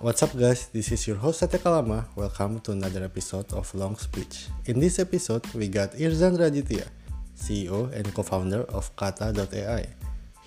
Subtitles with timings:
[0.00, 2.08] What's up guys, this is your host Satya Kalama.
[2.16, 4.48] Welcome to another episode of Long Speech.
[4.64, 6.88] In this episode, we got Irzan Raditya,
[7.36, 9.84] CEO and co-founder of Kata.ai.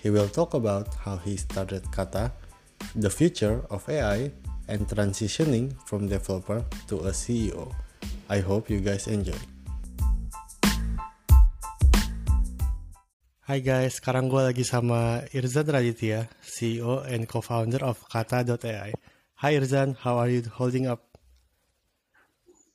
[0.02, 2.34] He will talk about how he started Kata,
[2.98, 4.34] the future of AI,
[4.66, 7.70] and transitioning from developer to a CEO.
[8.26, 9.38] I hope you guys enjoy.
[13.46, 19.03] Hai guys, sekarang gue lagi sama Irzan Raditya, CEO and co-founder of Kata.ai.
[19.44, 21.04] Hi Irzan, how are you holding up?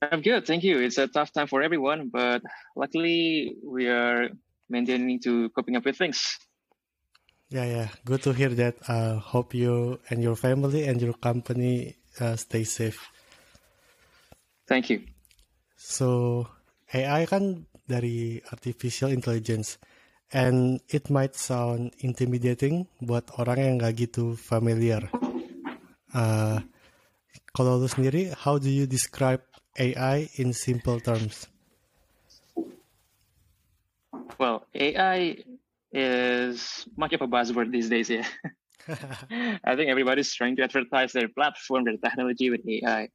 [0.05, 0.77] I'm good, thank you.
[0.77, 2.45] It's a tough time for everyone, but
[2.77, 4.29] luckily we are
[4.69, 6.37] maintaining to coping up with things.
[7.49, 8.77] Yeah, yeah, good to hear that.
[8.85, 13.01] Uh, hope you and your family and your company uh, stay safe.
[14.69, 15.09] Thank you.
[15.73, 16.45] So,
[16.93, 19.81] AI kan dari artificial intelligence,
[20.29, 25.09] and it might sound intimidating buat orang yang nggak gitu familiar.
[26.13, 26.59] Uh,
[27.53, 29.41] kalau lu sendiri, how do you describe
[29.77, 31.47] AI in simple terms?
[34.39, 35.43] Well, AI
[35.91, 38.27] is much of a buzzword these days, yeah.
[38.89, 43.09] I think everybody's trying to advertise their platform, their technology with AI.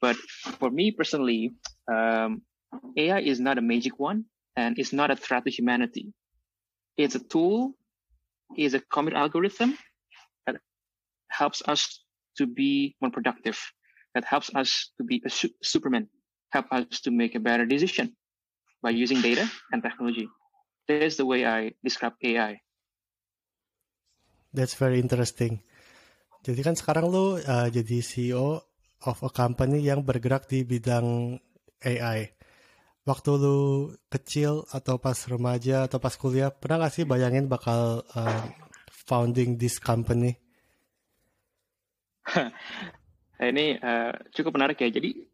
[0.00, 0.16] But
[0.60, 1.52] for me personally,
[1.88, 2.42] um,
[2.96, 6.12] AI is not a magic one and it's not a threat to humanity.
[6.96, 7.74] It's a tool,
[8.56, 9.78] it's a common algorithm
[10.46, 10.56] that
[11.28, 12.03] helps us
[12.36, 13.58] to be more productive,
[14.14, 16.08] that helps us to be a su- superman,
[16.50, 18.14] help us to make a better decision
[18.82, 20.28] by using data and technology.
[20.86, 22.60] That's the way I describe AI.
[24.54, 25.64] That's very interesting.
[26.44, 28.60] Jadi kan sekarang lu uh, jadi CEO
[29.08, 31.40] of a company yang bergerak di bidang
[31.82, 32.36] AI.
[33.04, 38.44] Waktu lu kecil atau pas remaja atau pas kuliah, pernah gak sih bayangin bakal uh,
[38.88, 40.43] founding this company?
[43.50, 44.88] ini uh, cukup menarik ya.
[44.90, 45.24] Jadi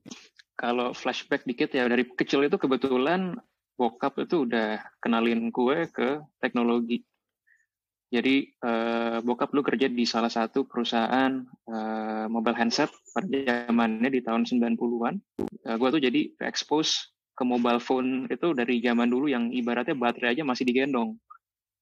[0.58, 3.38] kalau flashback dikit ya dari kecil itu kebetulan
[3.80, 7.00] bokap itu udah kenalin gue ke teknologi.
[8.10, 14.20] Jadi uh, bokap lu kerja di salah satu perusahaan uh, mobile handset pada zamannya di
[14.20, 15.14] tahun 90-an.
[15.64, 20.34] Uh, gue tuh jadi expose ke mobile phone itu dari zaman dulu yang ibaratnya baterai
[20.34, 21.16] aja masih digendong.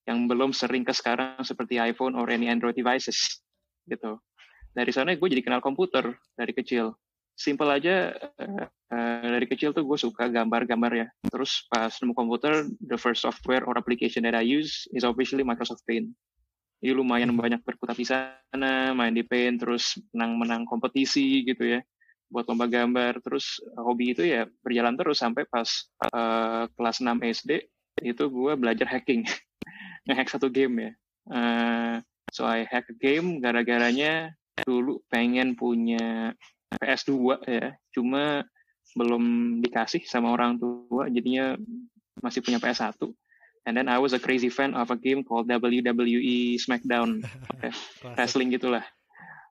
[0.05, 3.41] Yang belum sering ke sekarang seperti iPhone or any Android devices
[3.89, 4.21] gitu.
[4.73, 6.95] Dari sana gue jadi kenal komputer dari kecil.
[7.39, 11.07] Simple aja uh, uh, dari kecil tuh gue suka gambar-gambar ya.
[11.31, 15.87] Terus pas nemu komputer, the first software or application that I use is obviously Microsoft
[15.87, 16.11] Paint.
[16.79, 21.81] Jadi lumayan banyak berkutat di sana, main di Paint, terus menang-menang kompetisi gitu ya,
[22.31, 23.19] buat lomba gambar.
[23.23, 25.67] Terus hobi itu ya berjalan terus sampai pas
[26.15, 27.67] uh, kelas 6 SD
[28.07, 29.27] itu gue belajar hacking,
[30.07, 30.93] ngehack satu game ya.
[31.29, 31.97] Uh,
[32.31, 36.33] so I hack a game gara-garanya dulu pengen punya
[36.79, 38.45] PS2 ya, cuma
[38.97, 41.57] belum dikasih sama orang tua, jadinya
[42.25, 42.99] masih punya PS1.
[43.69, 47.21] And then I was a crazy fan of a game called WWE SmackDown,
[48.17, 48.85] wrestling gitulah.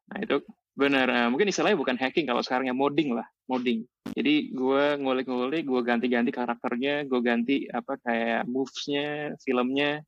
[0.09, 0.41] Nah itu
[0.73, 3.85] benar, uh, mungkin istilahnya bukan hacking kalau sekarang ya modding lah, modding.
[4.17, 10.01] Jadi gue ngulik-ngulik, gue ganti-ganti karakternya, gue ganti apa kayak moves-nya, filmnya,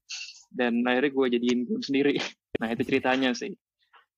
[0.49, 2.13] dan akhirnya gue jadiin game sendiri.
[2.59, 3.55] Nah itu ceritanya sih.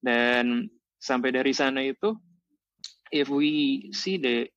[0.02, 0.66] Dan
[0.98, 2.18] sampai dari sana itu,
[3.14, 4.50] if we see the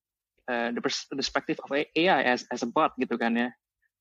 [0.49, 0.81] uh, the
[1.17, 3.49] perspective of AI as as a bot gitu kan ya,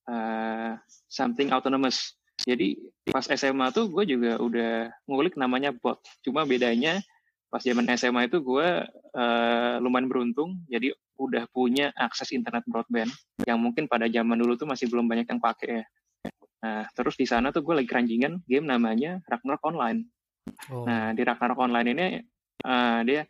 [0.07, 0.79] uh,
[1.11, 2.15] something autonomous.
[2.43, 6.01] Jadi pas SMA tuh gue juga udah ngulik namanya bot.
[6.25, 7.03] Cuma bedanya
[7.53, 8.67] pas zaman SMA itu gue
[9.13, 10.89] uh, lumayan beruntung, jadi
[11.21, 13.13] udah punya akses internet broadband
[13.45, 15.85] yang mungkin pada zaman dulu tuh masih belum banyak yang pakai ya.
[16.63, 20.01] Nah, terus di sana tuh gue lagi keranjingan game namanya Ragnarok Online.
[20.71, 20.83] Oh.
[20.83, 22.07] Nah, di Ragnarok Online ini
[22.67, 23.23] uh, dia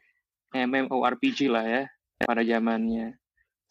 [0.54, 1.84] MMORPG lah ya
[2.22, 3.18] pada zamannya.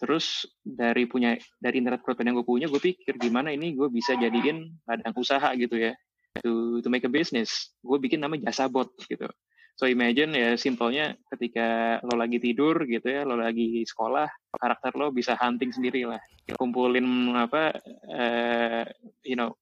[0.03, 4.19] Terus dari punya dari internet broadband yang gue punya, gue pikir gimana ini gue bisa
[4.19, 5.95] jadiin ladang usaha gitu ya,
[6.43, 7.71] to to make a business.
[7.79, 9.31] Gue bikin nama jasa bot gitu.
[9.73, 15.09] So imagine ya simpelnya ketika lo lagi tidur gitu ya, lo lagi sekolah, karakter lo
[15.11, 16.21] bisa hunting sendiri lah,
[16.61, 17.73] kumpulin apa,
[18.13, 18.85] uh,
[19.25, 19.57] you know,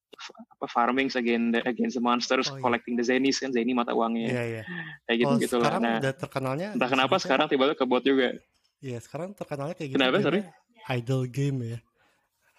[0.59, 2.63] apa farming against the, against the monsters, oh, iya.
[2.63, 4.63] collecting the zenis kan, zeni mata uangnya, iya, iya.
[5.07, 5.79] kayak gitu gitu lah.
[5.79, 6.69] Nah, udah terkenalnya.
[6.75, 8.35] Entah kenapa sekarang tiba-tiba ke bot juga.
[8.83, 9.97] Iya, sekarang terkenalnya kayak gitu.
[9.97, 10.43] Kenapa, sorry?
[10.91, 11.79] Idle game ya.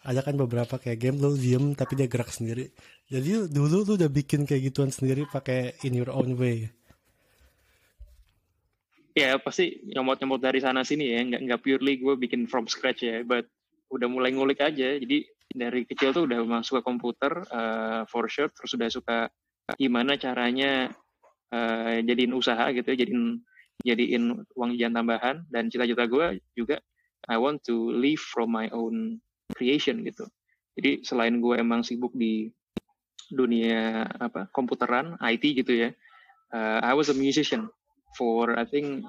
[0.01, 2.73] Ada kan beberapa kayak game lo diem tapi dia gerak sendiri.
[3.05, 6.73] Jadi dulu lu udah bikin kayak gituan sendiri pakai in your own way
[9.11, 11.19] ya pasti nyomot-nyomot dari sana sini ya.
[11.23, 13.47] Nggak nggak purely gue bikin from scratch ya but
[13.91, 14.97] udah mulai ngulik aja.
[14.97, 18.49] Jadi dari kecil tuh udah masuk ke komputer uh, for sure.
[18.51, 19.17] Terus udah suka
[19.75, 20.91] gimana caranya
[21.51, 23.39] uh, jadiin usaha gitu ya jadiin
[23.83, 24.23] jadiin
[24.55, 25.35] uang jajan tambahan.
[25.51, 26.79] Dan cita-cita gue juga
[27.29, 29.19] I want to live from my own
[29.53, 30.25] creation gitu.
[30.79, 32.47] Jadi selain gue emang sibuk di
[33.31, 35.89] dunia apa komputeran IT gitu ya
[36.51, 37.71] uh, I was a musician
[38.17, 39.05] for I think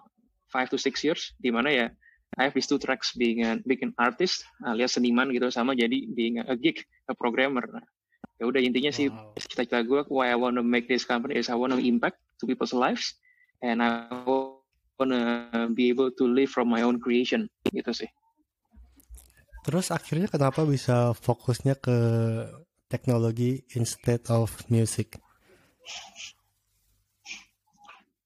[0.53, 1.87] five to six years di mana ya
[2.37, 6.09] I have these two tracks being a, being an artist alias seniman gitu sama jadi
[6.13, 7.65] being a, gig a programmer
[8.41, 8.99] ya udah intinya wow.
[8.99, 9.07] sih
[9.39, 12.49] cita-cita gue why I want to make this company is I want to impact to
[12.49, 13.17] people's lives
[13.61, 15.21] and I want to
[15.77, 18.11] be able to live from my own creation gitu sih
[19.63, 21.97] Terus akhirnya kenapa bisa fokusnya ke
[22.91, 25.15] teknologi instead of music?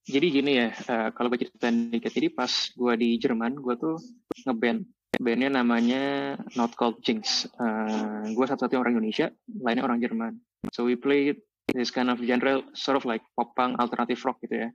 [0.06, 3.98] Jadi gini ya, uh, kalau gue cerita dikit, jadi pas gue di Jerman, gue tuh
[4.46, 4.86] ngeband.
[5.18, 6.02] Bandnya namanya
[6.54, 7.50] Not Called Jinx.
[7.58, 10.38] Uh, gue satu-satunya orang Indonesia, lainnya orang Jerman.
[10.70, 11.34] So we play
[11.74, 14.70] this kind of genre, sort of like pop punk, alternative rock gitu ya.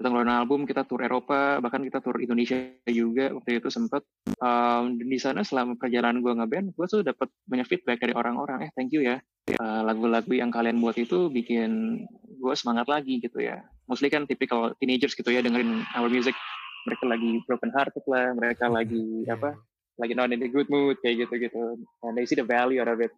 [0.00, 2.56] Kita ngeluarin album, kita tour Eropa, bahkan kita tour Indonesia
[2.88, 4.00] juga waktu itu sempat.
[4.40, 8.64] Um, dan di sana selama perjalanan gue ngeband, gue tuh dapat banyak feedback dari orang-orang.
[8.64, 9.20] Eh, thank you ya.
[9.60, 12.00] Uh, lagu-lagu uh, yang kalian buat itu bikin
[12.40, 13.60] gue semangat lagi gitu ya
[13.90, 16.38] mostly kan typical teenagers gitu ya dengerin our music.
[16.86, 19.58] Mereka lagi broken hearted lah mereka lagi apa
[19.98, 21.76] lagi not in a good mood kayak gitu gitu
[22.06, 23.10] and they see the value out of it.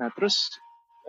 [0.00, 0.40] Nah terus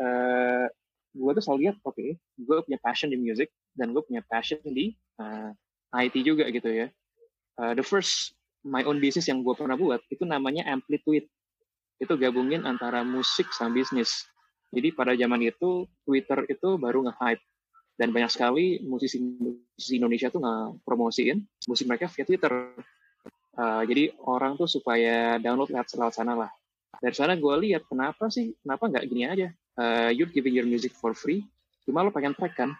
[0.04, 0.76] uh, eh,
[1.16, 4.60] gue tuh selalu lihat oke okay, gue punya passion di music dan gue punya passion
[4.68, 5.50] di uh,
[5.96, 6.92] eh, IT juga gitu ya.
[7.56, 8.36] Uh, the first
[8.68, 11.26] my own business yang gue pernah buat itu namanya Amplitude.
[12.00, 14.24] Itu gabungin antara musik sama bisnis.
[14.70, 17.44] Jadi pada zaman itu Twitter itu baru nge-hype
[18.00, 22.54] dan banyak sekali musisi musisi Indonesia tuh nggak promosiin musik mereka via Twitter.
[23.60, 26.48] Uh, jadi orang tuh supaya download lewat lewat sana lah.
[27.04, 29.48] Dari sana gue lihat kenapa sih kenapa nggak gini aja?
[29.76, 31.44] Uh, you're giving your music for free
[31.84, 32.72] cuma lo pengen track kan?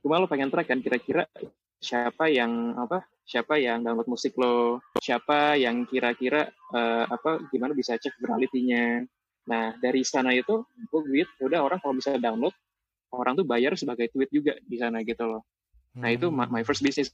[0.00, 0.80] Cuma lo pengen track kan?
[0.80, 1.28] Kira-kira
[1.76, 4.80] siapa yang apa siapa yang download musik lo?
[5.04, 9.04] Siapa yang kira-kira uh, apa gimana bisa cek beralitinya
[9.48, 10.60] nah dari sana itu
[10.92, 12.52] gue duit ya udah orang kalau bisa download
[13.12, 15.42] orang tuh bayar sebagai tweet juga di sana gitu loh.
[15.96, 17.10] Nah itu my, my first business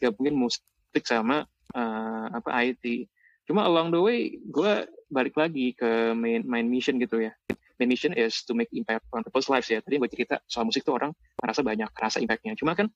[0.00, 3.08] gabungin musik sama uh, apa IT.
[3.46, 4.72] Cuma along the way gue
[5.12, 7.32] balik lagi ke main main mission gitu ya.
[7.76, 9.84] Main mission is to make impact on people's lives ya.
[9.84, 12.56] Tadi gue cerita soal musik tuh orang merasa banyak rasa impactnya.
[12.56, 12.88] Cuma kan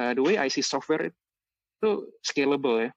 [0.00, 1.12] uh, the way I see software
[1.82, 1.90] itu
[2.24, 2.90] scalable ya.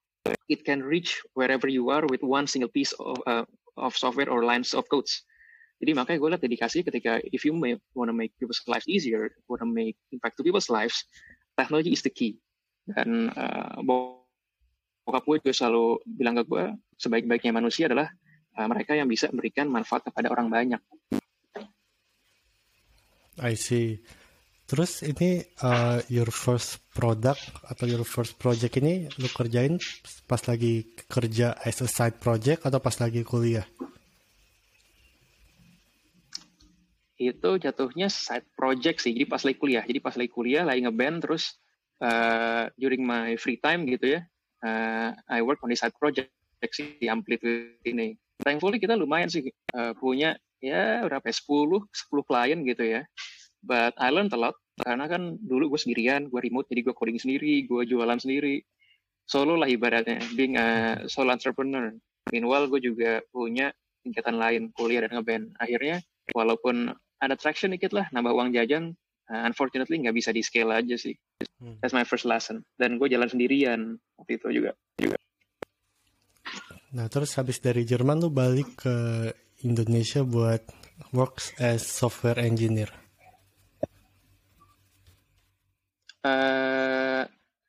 [0.50, 3.46] It can reach wherever you are with one single piece of uh,
[3.78, 5.22] of software or lines of codes.
[5.76, 9.60] Jadi makanya gue lihat dedikasi ketika if you want to make people's lives easier, want
[9.60, 11.04] to make impact to people's lives,
[11.60, 12.40] technology is the key.
[12.88, 16.64] Dan uh, bokap gue juga selalu bilang ke gue,
[16.96, 18.08] sebaik-baiknya manusia adalah
[18.56, 20.82] uh, mereka yang bisa memberikan manfaat kepada orang banyak.
[23.44, 24.00] I see.
[24.66, 29.78] Terus ini uh, your first product atau your first project ini lu kerjain
[30.26, 33.68] pas lagi kerja as a side project atau pas lagi kuliah?
[37.16, 39.16] Itu jatuhnya side project sih.
[39.16, 39.84] Jadi pas lagi kuliah.
[39.84, 41.56] Jadi pas lagi kuliah lagi ngeband terus
[42.04, 44.22] uh, during my free time gitu ya.
[44.66, 46.32] Uh, I work on the side project
[46.74, 48.18] sih di Amplitude ini.
[48.42, 49.48] Thankfully kita lumayan sih
[49.78, 53.02] uh, punya ya berapa ya 10 10 klien gitu ya.
[53.66, 57.18] But I learned a lot karena kan dulu gue sendirian, gue remote jadi gue coding
[57.18, 58.60] sendiri, gue jualan sendiri.
[59.26, 61.90] Solo lah ibaratnya, being a solo entrepreneur.
[62.30, 63.74] Meanwhile gue juga punya
[64.06, 65.58] tingkatan lain, kuliah dan ngeband.
[65.58, 66.04] Akhirnya
[66.36, 68.96] walaupun ada traction dikit lah nambah uang jajan.
[69.26, 71.18] Uh, unfortunately nggak bisa di scale aja sih.
[71.58, 71.82] Hmm.
[71.82, 72.62] that's my first lesson.
[72.78, 74.72] Dan gue jalan sendirian waktu itu juga.
[75.02, 75.18] Juga
[76.96, 78.96] nah terus habis dari Jerman lu balik ke
[79.68, 80.64] Indonesia buat
[81.12, 82.88] works as software engineer.
[86.24, 87.28] Uh,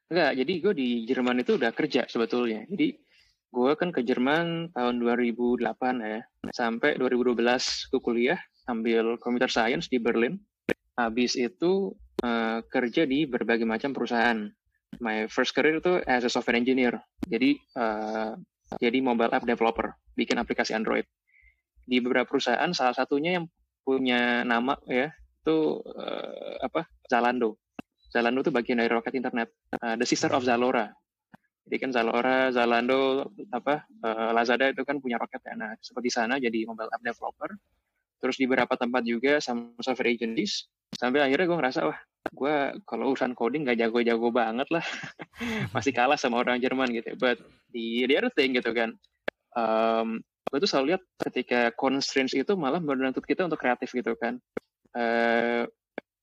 [0.08, 2.62] enggak jadi gue di Jerman itu udah kerja sebetulnya.
[2.70, 2.94] Jadi
[3.50, 5.66] gue kan ke Jerman tahun 2008
[6.06, 6.20] ya.
[6.54, 7.34] Sampai 2012
[7.90, 10.38] gue kuliah ambil computer science di Berlin.
[10.96, 11.92] Habis itu
[12.22, 14.48] uh, kerja di berbagai macam perusahaan.
[15.02, 16.96] My first career itu as a software engineer.
[17.26, 18.32] Jadi uh,
[18.80, 21.04] jadi mobile app developer, bikin aplikasi Android.
[21.86, 23.46] Di beberapa perusahaan, salah satunya yang
[23.86, 27.62] punya nama ya itu uh, apa Zalando.
[28.10, 30.90] Zalando itu bagian dari roket internet, uh, the sister of Zalora.
[31.66, 35.54] Jadi kan Zalora, Zalando, apa uh, Lazada itu kan punya roket ya.
[35.54, 37.54] Nah seperti sana jadi mobile app developer
[38.22, 42.54] terus di beberapa tempat juga sama software agencies sampai akhirnya gue ngerasa wah gue
[42.88, 44.84] kalau urusan coding gak jago-jago banget lah
[45.74, 47.38] masih kalah sama orang Jerman gitu but
[47.70, 48.96] the, the other thing gitu kan
[49.54, 50.18] um,
[50.50, 54.42] gue tuh selalu lihat ketika constraints itu malah menuntut kita untuk kreatif gitu kan
[54.98, 55.68] uh,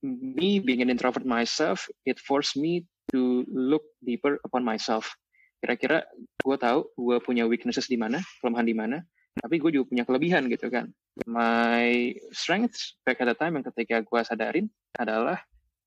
[0.03, 2.83] me being an introvert myself it forced me
[3.13, 5.13] to look deeper upon myself.
[5.59, 6.03] Kira-kira
[6.41, 8.97] gue tahu gue punya weaknesses di mana, kelemahan di mana,
[9.37, 10.89] tapi gue juga punya kelebihan gitu kan.
[11.29, 14.65] My strengths back at the time yang ketika gue sadarin
[14.97, 15.37] adalah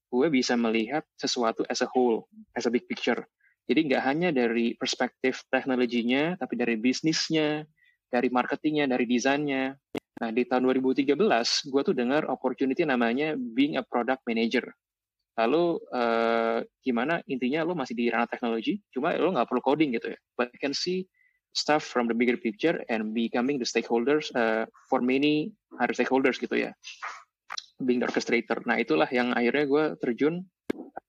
[0.06, 3.26] gue bisa melihat sesuatu as a whole, as a big picture.
[3.66, 7.66] Jadi nggak hanya dari perspektif teknologinya, tapi dari bisnisnya,
[8.06, 9.74] dari marketingnya, dari desainnya.
[10.22, 11.18] Nah, di tahun 2013,
[11.66, 14.70] gue tuh dengar opportunity namanya being a product manager.
[15.36, 20.14] Lalu uh, gimana intinya lo masih di ranah teknologi, cuma lo nggak perlu coding gitu
[20.14, 20.18] ya.
[20.38, 21.04] But you can see
[21.56, 26.68] stuff from the bigger picture and becoming the stakeholders uh, for many other stakeholders gitu
[26.68, 26.70] ya.
[27.80, 28.60] Being the orchestrator.
[28.68, 30.44] Nah itulah yang akhirnya gue terjun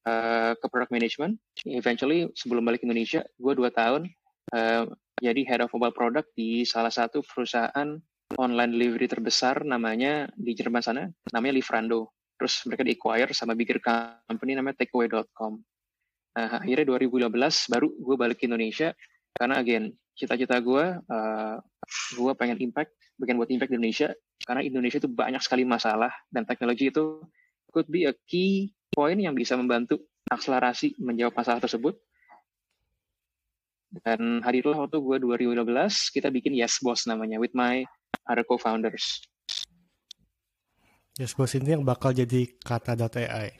[0.07, 1.35] uh, ke product management.
[1.67, 4.07] Eventually sebelum balik Indonesia, gue dua tahun
[4.55, 4.87] uh,
[5.19, 7.99] jadi head of mobile product di salah satu perusahaan
[8.35, 14.53] online delivery terbesar namanya di Jerman sana, namanya Livrando terus mereka di-acquire sama bigger company
[14.53, 15.57] namanya takeaway.com.
[16.37, 18.93] Nah, akhirnya 2015 baru gue balik ke Indonesia
[19.33, 21.55] karena again cita-cita gue uh,
[22.17, 24.09] gue pengen impact bagian buat impact di Indonesia
[24.41, 27.21] karena Indonesia itu banyak sekali masalah dan teknologi itu
[27.69, 31.93] could be a key point yang bisa membantu akselerasi menjawab masalah tersebut
[34.03, 35.63] dan hadirlah waktu gue 2015
[36.12, 37.86] kita bikin Yes Boss namanya with my
[38.27, 39.21] other co-founders
[41.17, 43.57] Yes Boss ini yang bakal jadi kata.ai.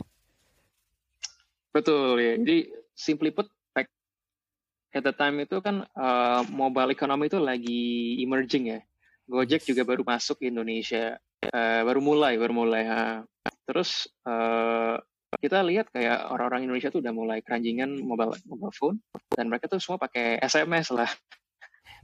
[1.74, 2.34] Betul ya.
[2.38, 3.50] Jadi simply put
[4.96, 7.84] at the time itu kan uh, mobile economy itu lagi
[8.24, 8.80] emerging ya.
[9.28, 11.20] Gojek juga baru masuk Indonesia,
[11.52, 12.84] uh, baru mulai, baru mulai.
[12.88, 13.20] Uh.
[13.68, 14.96] Terus uh,
[15.36, 18.98] kita lihat kayak orang-orang Indonesia tuh udah mulai keranjingan mobile mobile phone
[19.36, 21.12] dan mereka tuh semua pakai SMS lah.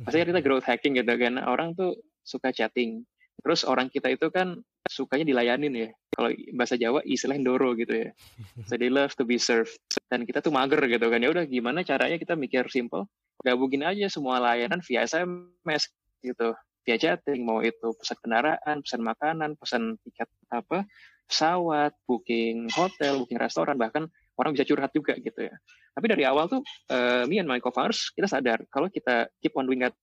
[0.04, 1.40] Maksudnya kita growth hacking gitu kan.
[1.40, 1.96] Orang tuh
[2.28, 3.08] suka chatting.
[3.40, 4.60] Terus orang kita itu kan
[4.90, 5.90] sukanya dilayanin ya.
[6.14, 8.10] Kalau bahasa Jawa istilah Doro gitu ya.
[8.70, 9.76] So they love to be served.
[10.12, 11.20] Dan kita tuh mager gitu kan.
[11.20, 13.08] Ya udah gimana caranya kita mikir simple,
[13.42, 15.90] gabungin aja semua layanan via SMS
[16.22, 16.54] gitu.
[16.84, 20.84] Via chatting, mau itu pesan kendaraan, pesan makanan, pesan tiket apa,
[21.32, 25.56] pesawat, booking hotel, booking restoran, bahkan orang bisa curhat juga gitu ya.
[25.96, 26.60] Tapi dari awal tuh,
[26.92, 29.96] uh, me and my co-founders, kita sadar kalau kita keep on doing that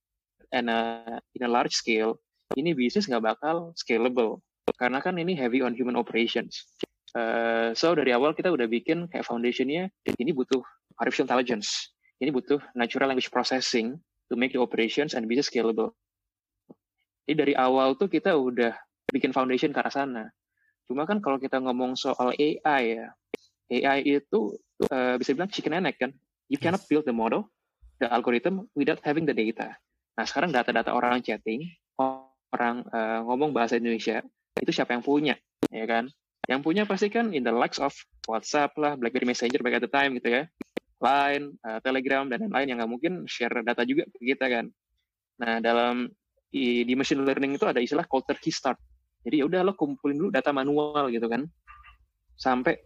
[0.57, 1.05] in a,
[1.37, 2.17] in a large scale,
[2.57, 4.41] ini bisnis nggak bakal scalable
[4.77, 6.69] karena kan ini heavy on human operations.
[7.11, 10.63] Uh, so dari awal kita udah bikin kayak foundationnya ini butuh
[11.03, 11.91] artificial intelligence,
[12.23, 13.99] ini butuh natural language processing
[14.31, 15.91] to make the operations and business scalable.
[17.27, 18.75] Jadi dari awal tuh kita udah
[19.11, 20.25] bikin foundation ke arah sana.
[20.87, 23.07] Cuma kan kalau kita ngomong soal AI ya,
[23.71, 24.59] AI itu
[24.91, 26.11] uh, bisa bilang chicken and egg kan.
[26.51, 27.47] You cannot build the model,
[28.03, 29.79] the algorithm without having the data.
[30.19, 34.27] Nah sekarang data-data orang chatting, orang uh, ngomong bahasa Indonesia,
[34.59, 35.39] itu siapa yang punya,
[35.71, 36.11] ya kan?
[36.51, 37.95] Yang punya pasti kan in the likes of
[38.27, 40.43] WhatsApp lah, BlackBerry Messenger back at the time gitu ya,
[40.99, 44.67] Line, uh, Telegram dan lain-lain yang nggak mungkin share data juga ke kita kan.
[45.41, 46.11] Nah dalam
[46.51, 48.77] di, di machine learning itu ada istilah cold turkey start.
[49.23, 51.45] Jadi ya udah lo kumpulin dulu data manual gitu kan,
[52.41, 52.81] sampai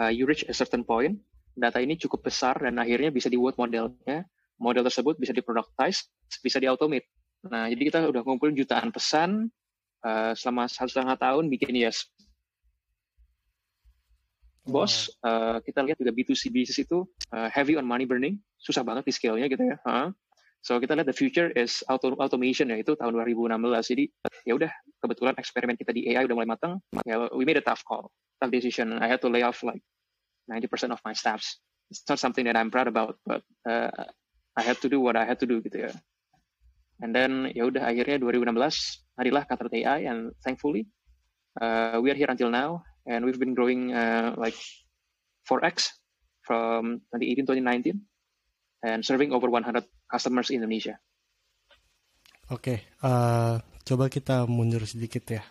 [0.00, 1.20] uh, you reach a certain point,
[1.52, 4.24] data ini cukup besar dan akhirnya bisa dibuat modelnya,
[4.56, 6.08] model tersebut bisa diproductize,
[6.40, 7.08] bisa diautomate.
[7.44, 9.48] Nah, jadi kita udah ngumpulin jutaan pesan
[10.04, 12.08] uh, selama satu setengah tahun bikin yes.
[14.70, 17.02] Bos, uh, kita lihat juga B2C business itu
[17.32, 19.76] uh, heavy on money burning, susah banget di scale-nya gitu ya.
[19.82, 20.12] Uh,
[20.62, 23.56] so kita lihat the future is auto automation ya itu tahun 2016.
[23.90, 24.04] Jadi
[24.46, 27.82] ya udah kebetulan eksperimen kita di AI udah mulai matang, ya we made a tough
[27.82, 28.94] call, tough decision.
[29.00, 29.82] I had to lay off like
[30.46, 31.58] 90% of my staffs.
[31.90, 33.90] It's not something that I'm proud about, but uh,
[34.54, 35.92] I had to do what I had to do gitu ya.
[37.00, 40.84] And then ya udah akhirnya 2016 harilah Qatar AI and thankfully
[41.56, 44.56] uh, we are here until now and we've been growing uh, like
[45.48, 45.96] 4x
[46.44, 48.00] from 2018 to 2019
[48.84, 50.96] and serving over 100 customers in Indonesia.
[52.50, 55.42] Oke, okay, uh, coba kita mundur sedikit ya.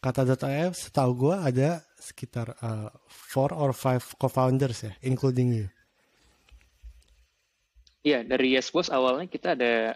[0.00, 5.66] Kata.ai setahu gue ada sekitar uh, four or five co-founders ya, including you.
[8.00, 9.92] Iya, yeah, dari YesBoss awalnya kita ada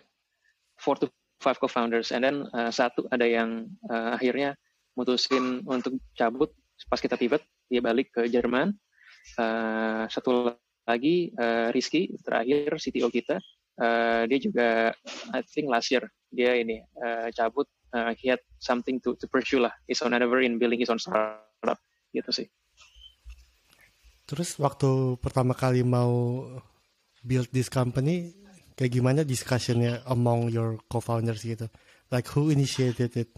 [0.85, 1.09] four to
[1.41, 4.53] five co-founders, and then uh, satu ada yang uh, akhirnya
[4.93, 6.53] mutusin untuk cabut
[6.93, 7.41] pas kita pivot,
[7.73, 8.77] dia balik ke Jerman.
[9.41, 10.53] Uh, satu
[10.85, 13.41] lagi uh, Rizky terakhir CTO kita,
[13.81, 14.93] uh, dia juga
[15.33, 17.65] I think last year dia ini uh, cabut,
[17.97, 21.01] uh, he had something to to pursue lah, his own endeavor in building his own
[21.01, 21.81] startup.
[22.13, 22.47] Gitu sih.
[24.25, 26.45] Terus waktu pertama kali mau
[27.25, 28.44] build this company,
[28.75, 31.71] kayak gimana discussionnya among your co-founders gitu
[32.11, 33.31] like who initiated it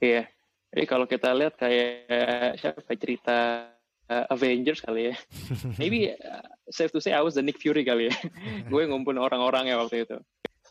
[0.00, 0.24] iya yeah.
[0.72, 3.68] jadi kalau kita lihat kayak siapa cerita
[4.08, 5.14] uh, Avengers kali ya.
[5.80, 8.14] Maybe uh, safe to say I was the Nick Fury kali ya.
[8.72, 10.16] gue ngumpulin orang-orang ya waktu itu.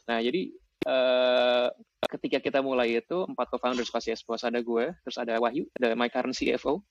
[0.10, 0.52] Nah jadi
[0.90, 1.70] uh,
[2.18, 6.10] ketika kita mulai itu empat co-founders pasti Yes ada gue, terus ada Wahyu, ada my
[6.10, 6.82] current CFO,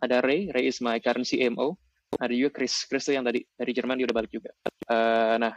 [0.00, 1.76] ada Ray, Ray is my current CMO,
[2.16, 4.50] ada juga Chris, Chris itu yang tadi dari Jerman dia udah balik juga.
[4.88, 5.54] Uh, nah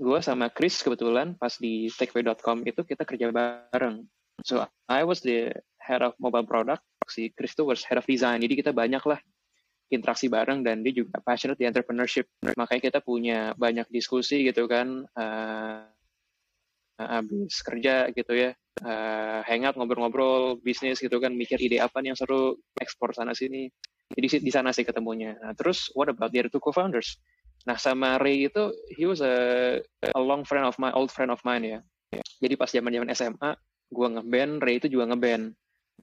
[0.00, 4.04] gue sama Chris kebetulan pas di takeway.com itu kita kerja bareng.
[4.44, 8.40] So I was the head of mobile product, si Chris itu was head of design.
[8.40, 9.20] Jadi kita banyak lah
[9.90, 12.30] interaksi bareng dan dia juga passionate di entrepreneurship.
[12.56, 15.84] Makanya kita punya banyak diskusi gitu kan, uh,
[17.00, 18.54] habis kerja gitu ya,
[18.86, 23.68] uh, hangout ngobrol-ngobrol bisnis gitu kan, mikir ide apa nih yang seru, ekspor sana sini.
[24.10, 25.38] Jadi di sana sih ketemunya.
[25.38, 27.18] Nah, terus what about the other two co-founders?
[27.68, 29.76] Nah sama Ray itu he was a,
[30.16, 31.80] a long friend of my old friend of mine ya.
[32.40, 33.50] Jadi pas zaman zaman SMA
[33.90, 35.52] gue ngeband, Ray itu juga ngeband.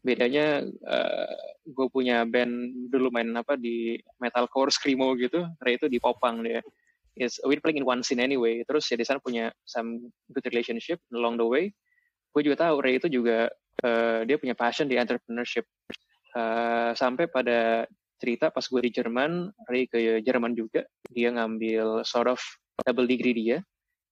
[0.05, 1.35] Bedanya uh, eh,
[1.65, 6.61] gue punya band dulu main apa di metalcore screamo gitu, Ray itu di popang dia.
[7.17, 8.61] Is we playing in one scene anyway.
[8.69, 11.73] Terus ya di sana punya some good relationship along the way.
[12.29, 13.49] Gue juga tahu Ray itu juga
[13.81, 15.65] uh, dia punya passion di entrepreneurship.
[16.37, 17.89] Uh, sampai pada
[18.21, 22.37] cerita pas gue di Jerman, Ray ke Jerman juga, dia ngambil sort of
[22.85, 23.65] double degree dia.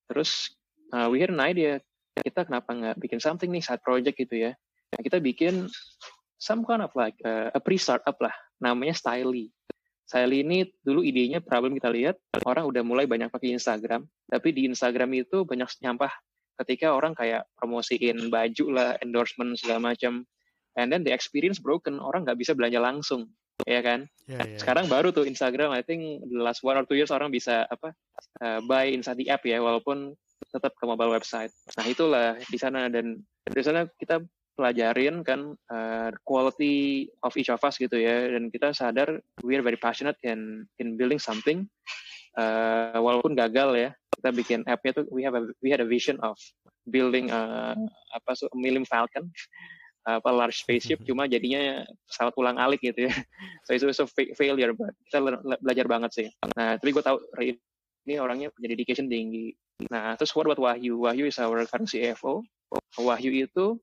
[0.10, 0.50] Terus
[0.90, 1.78] uh, we had an idea,
[2.18, 4.52] kita kenapa nggak bikin something nih side project gitu ya.
[4.90, 5.70] Nah, kita bikin
[6.42, 9.54] some kind of like uh, a pre-startup lah, namanya Styly.
[10.10, 14.66] Styly ini dulu idenya problem kita lihat, orang udah mulai banyak pakai Instagram, tapi di
[14.66, 16.14] Instagram itu banyak nyampah
[16.66, 20.26] ketika orang kayak promosiin baju lah, endorsement segala macam.
[20.76, 23.32] And then the experience broken, orang nggak bisa belanja langsung
[23.64, 24.12] ya kan?
[24.28, 24.60] Yeah, yeah.
[24.60, 27.96] Sekarang baru tuh Instagram, I think the last one or two years orang bisa apa
[28.44, 30.12] uh, buy inside the app ya, walaupun
[30.52, 31.56] tetap ke mobile website.
[31.80, 34.20] Nah itulah di sana dan di sana kita
[34.56, 39.64] pelajarin kan uh, quality of each of us gitu ya, dan kita sadar we are
[39.64, 41.64] very passionate in in building something.
[42.36, 46.20] Uh, walaupun gagal ya, kita bikin app-nya tuh we have a, we had a vision
[46.20, 46.36] of
[46.92, 47.72] building a,
[48.12, 49.32] apa so, a Millennium Falcon
[50.06, 53.14] apa large spaceship cuma jadinya pesawat ulang alik gitu ya.
[53.66, 54.06] So itu so
[54.38, 56.28] failure but kita belajar banget sih.
[56.54, 57.18] Nah tapi gue tahu
[58.06, 59.58] ini orangnya punya dedication tinggi.
[59.90, 61.02] Nah terus what about Wahyu?
[61.02, 62.46] Wahyu is our current CFO
[63.02, 63.82] Wahyu itu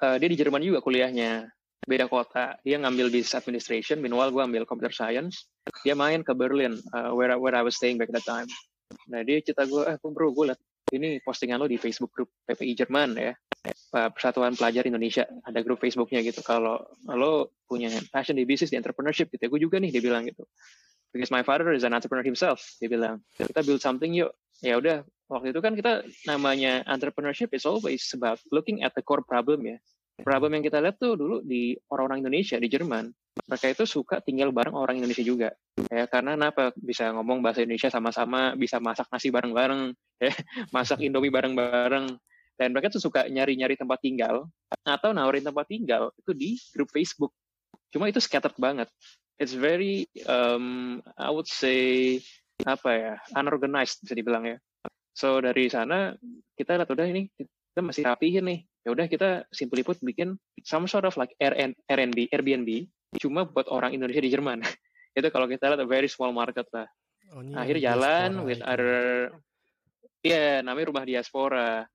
[0.00, 1.50] uh, dia di Jerman juga kuliahnya.
[1.80, 2.60] Beda kota.
[2.62, 3.98] Dia ngambil business administration.
[3.98, 5.50] Meanwhile gue ambil computer science.
[5.82, 8.46] Dia main ke Berlin uh, where where I was staying back that time.
[9.10, 10.60] Nah dia cerita gue eh bro gue liat
[10.94, 13.32] ini postingan lo di Facebook group PPI Jerman ya
[13.90, 15.26] Persatuan Pelajar Indonesia.
[15.42, 16.40] Ada grup Facebooknya gitu.
[16.46, 16.78] Kalau
[17.10, 20.46] lo punya passion di bisnis di entrepreneurship gitu ya juga nih dia bilang gitu.
[21.10, 23.18] Because my father is an entrepreneur himself dia bilang.
[23.34, 24.30] Kita build something yuk.
[24.62, 29.26] Ya udah waktu itu kan kita namanya entrepreneurship is always about looking at the core
[29.26, 29.76] problem ya.
[30.20, 33.08] Problem yang kita lihat tuh dulu di orang-orang Indonesia di Jerman
[33.46, 35.54] mereka itu suka tinggal bareng orang Indonesia juga.
[35.88, 36.74] Ya karena kenapa?
[36.76, 40.34] Bisa ngomong bahasa Indonesia sama-sama bisa masak nasi bareng-bareng ya
[40.74, 42.14] masak Indomie bareng-bareng
[42.60, 44.44] dan mereka tuh suka nyari-nyari tempat tinggal
[44.84, 47.32] atau nawarin tempat tinggal itu di grup Facebook.
[47.88, 48.92] Cuma itu scattered banget.
[49.40, 52.20] It's very, um, I would say,
[52.68, 54.60] apa ya, unorganized bisa dibilang ya.
[55.16, 56.12] So dari sana
[56.52, 58.60] kita lihat udah ini kita masih rapihin nih.
[58.84, 63.96] Ya udah kita simply put bikin some sort of like Airbnb, Airbnb cuma buat orang
[63.96, 64.60] Indonesia di Jerman.
[65.18, 66.84] itu kalau kita lihat a very small market lah.
[67.32, 69.32] Oh, Akhirnya jalan with other,
[70.20, 71.86] ya yeah, namanya rumah diaspora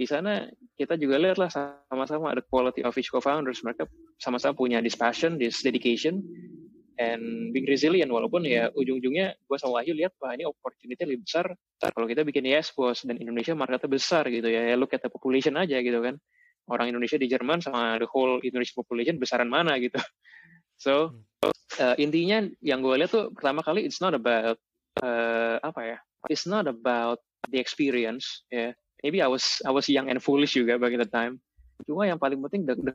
[0.00, 0.48] di sana
[0.80, 3.84] kita juga lihat lah sama-sama ada quality of each co-founders mereka
[4.16, 6.24] sama-sama punya this passion, this dedication,
[6.96, 8.08] and being resilient.
[8.08, 11.52] Walaupun ya ujung-ujungnya gue sama Wahyu lihat wah ini opportunity lebih besar.
[11.76, 15.12] Kalau kita bikin yes bos dan Indonesia marketnya besar gitu ya, ya look at the
[15.12, 16.16] population aja gitu kan.
[16.72, 20.00] Orang Indonesia di Jerman sama the whole Indonesia population besaran mana gitu.
[20.80, 21.12] So
[21.76, 24.56] uh, intinya yang gue lihat tuh pertama kali it's not about
[25.04, 25.98] uh, apa ya
[26.32, 27.20] it's not about
[27.52, 28.72] the experience ya.
[28.72, 31.40] yeah maybe I was I was young and foolish juga back in the time.
[31.88, 32.94] Cuma yang paling penting the, the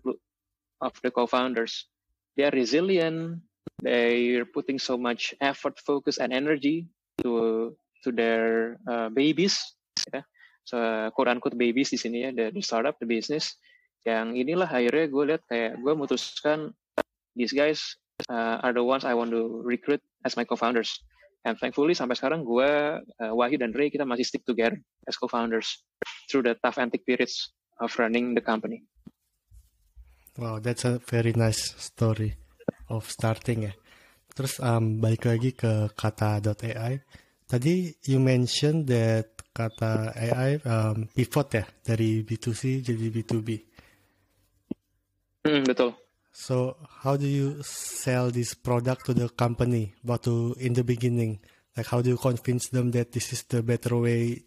[0.82, 1.90] of the co-founders,
[2.38, 3.42] they are resilient.
[3.82, 6.88] They're putting so much effort, focus, and energy
[7.26, 7.74] to
[8.06, 9.58] to their uh, babies.
[10.14, 10.22] Ya.
[10.66, 10.78] So
[11.14, 13.58] quote unquote babies di sini ya, the, the startup, the business.
[14.06, 16.70] Yang inilah akhirnya gue lihat kayak gue memutuskan
[17.34, 17.82] these guys
[18.30, 21.02] uh, are the ones I want to recruit as my co-founders.
[21.46, 22.70] And thankfully sampai sekarang gue,
[23.06, 25.86] uh, Wahyu dan Ray kita masih stick together as co-founders
[26.26, 28.82] through the tough and thick periods of running the company.
[30.42, 32.34] Wow, that's a very nice story
[32.90, 33.74] of starting ya.
[34.36, 37.00] Terus um, balik lagi ke kata.ai.
[37.46, 43.50] Tadi you mentioned that kata AI um, pivot ya dari B2C jadi B2B.
[45.46, 45.94] Hmm, betul.
[46.36, 49.96] So how do you sell this product to the company?
[50.04, 51.40] But to in the beginning,
[51.80, 54.44] like how do you convince them that this is the better way,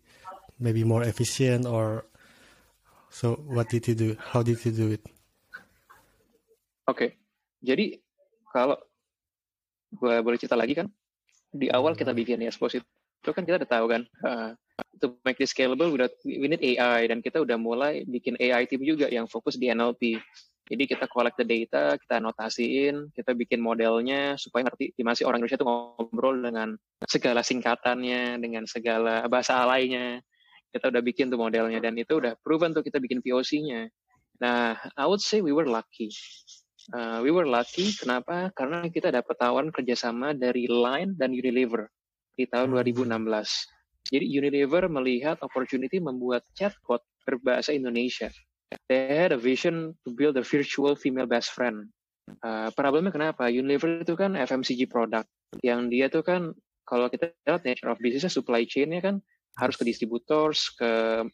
[0.60, 2.04] maybe more efficient or
[3.08, 3.40] so?
[3.40, 4.20] What did you do?
[4.20, 5.02] How did you do it?
[6.84, 7.10] Oke, okay.
[7.64, 8.00] jadi
[8.52, 8.76] kalau
[9.92, 10.92] gue boleh cerita lagi kan,
[11.52, 14.52] di awal kita bikin expose itu kan kita udah tahu kan, uh,
[15.00, 15.92] to make this scalable,
[16.24, 20.20] we need AI dan kita udah mulai bikin AI team juga yang fokus di NLP.
[20.68, 25.56] Jadi kita collect the data, kita anotasiin, kita bikin modelnya supaya ngerti gimana orang Indonesia
[25.56, 26.68] itu ngobrol dengan
[27.08, 30.20] segala singkatannya, dengan segala bahasa alainya.
[30.68, 33.88] Kita udah bikin tuh modelnya dan itu udah proven tuh kita bikin POC-nya.
[34.44, 36.12] Nah, I would say we were lucky.
[36.92, 38.52] Uh, we were lucky, kenapa?
[38.52, 41.88] Karena kita dapat tawaran kerjasama dari Line dan Unilever
[42.36, 43.08] di tahun 2016.
[43.08, 43.44] Hmm.
[44.08, 48.28] Jadi Unilever melihat opportunity membuat chatbot berbahasa Indonesia
[48.88, 51.88] they had a vision to build a virtual female best friend.
[52.44, 53.48] Uh, problemnya kenapa?
[53.48, 55.28] Unilever itu kan FMCG product
[55.64, 56.52] yang dia tuh kan
[56.84, 59.20] kalau kita lihat nature of business supply chain-nya kan
[59.56, 61.24] harus ke distributors, ke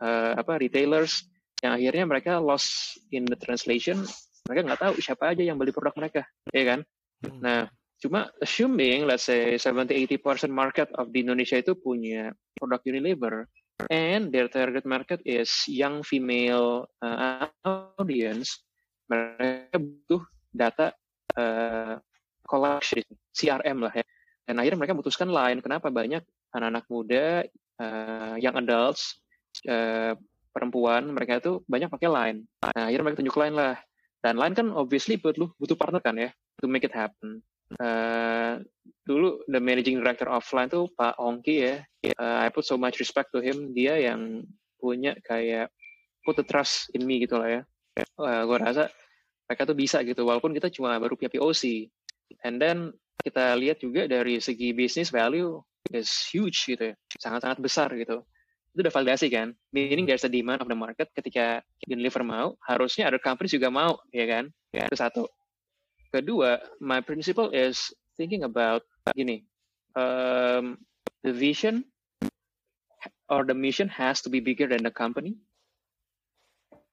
[0.00, 1.28] uh, apa retailers
[1.64, 4.04] yang akhirnya mereka lost in the translation.
[4.48, 6.80] Mereka nggak tahu siapa aja yang beli produk mereka, ya kan?
[7.24, 7.40] Hmm.
[7.44, 7.60] Nah,
[8.00, 13.48] cuma assuming let's say 70-80% market of di Indonesia itu punya produk Unilever,
[13.86, 17.46] and their target market is young female uh,
[17.98, 18.66] audience,
[19.06, 20.90] mereka butuh data
[21.38, 22.02] uh,
[22.42, 24.04] collection, CRM lah ya.
[24.48, 25.62] Dan akhirnya mereka memutuskan lain.
[25.62, 26.24] Kenapa banyak
[26.56, 27.44] anak-anak muda,
[27.78, 29.20] uh, young adults,
[29.68, 30.16] uh,
[30.50, 32.38] perempuan, mereka itu banyak pakai line.
[32.64, 33.76] Nah, akhirnya mereka tunjuk line lah.
[34.18, 37.44] Dan line kan obviously butuh butuh partner kan ya, to make it happen.
[37.76, 38.64] Uh,
[39.04, 41.74] dulu the managing director offline tuh Pak Ongki ya.
[42.16, 43.76] Uh, I put so much respect to him.
[43.76, 44.44] Dia yang
[44.80, 45.68] punya kayak
[46.24, 47.62] put the trust in me gitu lah ya.
[48.16, 48.84] Uh, eh, gue rasa
[49.48, 50.24] mereka tuh bisa gitu.
[50.24, 51.88] Walaupun kita cuma baru punya POC.
[52.44, 52.92] And then
[53.24, 55.60] kita lihat juga dari segi business value
[55.92, 56.94] is huge gitu ya.
[57.16, 58.24] Sangat-sangat besar gitu.
[58.76, 59.56] Itu udah validasi kan.
[59.72, 61.08] Meaning there's a demand of the market.
[61.16, 64.44] Ketika Unilever mau, harusnya other companies juga mau, ya kan?
[64.70, 64.84] Ya.
[64.86, 65.24] Itu satu.
[66.08, 69.44] Kedua, my principle is thinking about gini,
[69.92, 70.80] um,
[71.20, 71.84] the vision
[73.28, 75.36] or the mission has to be bigger than the company,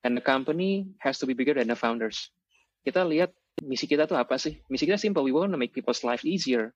[0.04, 2.28] and the company has to be bigger than the founders.
[2.84, 3.32] Kita lihat
[3.63, 4.60] misi kita tuh apa sih?
[4.67, 6.75] Misi kita simple, we want to make people's life easier.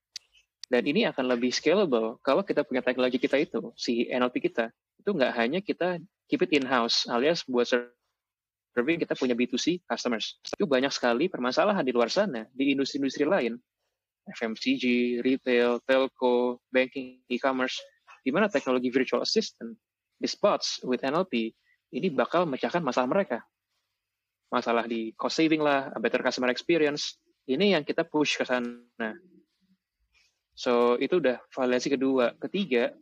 [0.70, 5.10] Dan ini akan lebih scalable kalau kita punya teknologi kita itu, si NLP kita, itu
[5.12, 6.00] nggak hanya kita
[6.30, 7.66] keep it in-house, alias buat
[8.70, 10.38] Serving kita punya B2C customers.
[10.46, 13.58] Itu banyak sekali permasalahan di luar sana, di industri-industri lain.
[14.30, 17.82] FMCG, retail, telco, banking, e-commerce,
[18.22, 19.74] di mana teknologi virtual assistant,
[20.20, 21.50] di spots with NLP,
[21.96, 23.38] ini bakal memecahkan masalah mereka.
[24.54, 27.18] Masalah di cost saving lah, better customer experience,
[27.50, 29.10] ini yang kita push ke sana.
[30.54, 32.36] So, itu udah validasi kedua.
[32.38, 32.94] Ketiga,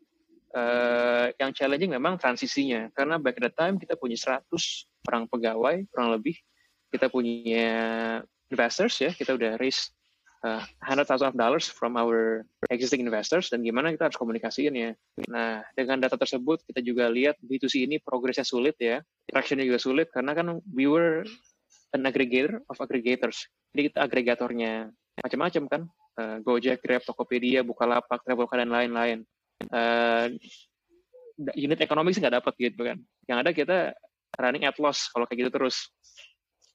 [0.57, 5.87] uh, yang challenging memang transisinya karena back at the time kita punya 100 orang pegawai
[5.93, 6.35] kurang lebih
[6.89, 7.69] kita punya
[8.49, 9.93] investors ya kita udah raise
[10.45, 14.91] uh, hundred thousand of dollars from our existing investors dan gimana kita harus komunikasiin ya.
[15.31, 20.09] Nah dengan data tersebut kita juga lihat B2C ini progresnya sulit ya, tractionnya juga sulit
[20.13, 21.25] karena kan we were
[21.97, 23.49] an aggregator of aggregators.
[23.73, 25.83] Jadi kita agregatornya macam-macam kan,
[26.21, 29.27] uh, Gojek, Grab, Tokopedia, Bukalapak, Traveloka dan lain-lain
[29.73, 30.31] uh,
[31.55, 32.99] unit ekonomi sih nggak dapat gitu kan.
[33.27, 33.79] Yang ada kita
[34.37, 35.89] running at loss kalau kayak gitu terus.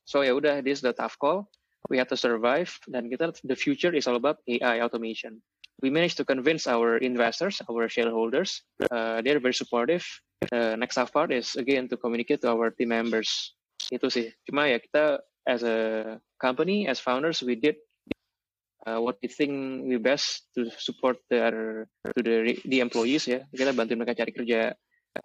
[0.03, 1.47] So ya udah, this is the tough call.
[1.91, 5.43] We have to survive dan kita the future is all about AI automation.
[5.83, 8.63] We managed to convince our investors, our shareholders.
[8.87, 10.05] Uh, they're very supportive.
[10.47, 13.51] The next tough part is again to communicate to our team members.
[13.91, 14.31] Itu sih.
[14.47, 17.75] Cuma ya kita as a company, as founders, we did
[18.87, 23.71] uh, what we think we best to support their to the the employees ya kita
[23.75, 24.75] bantu mereka cari kerja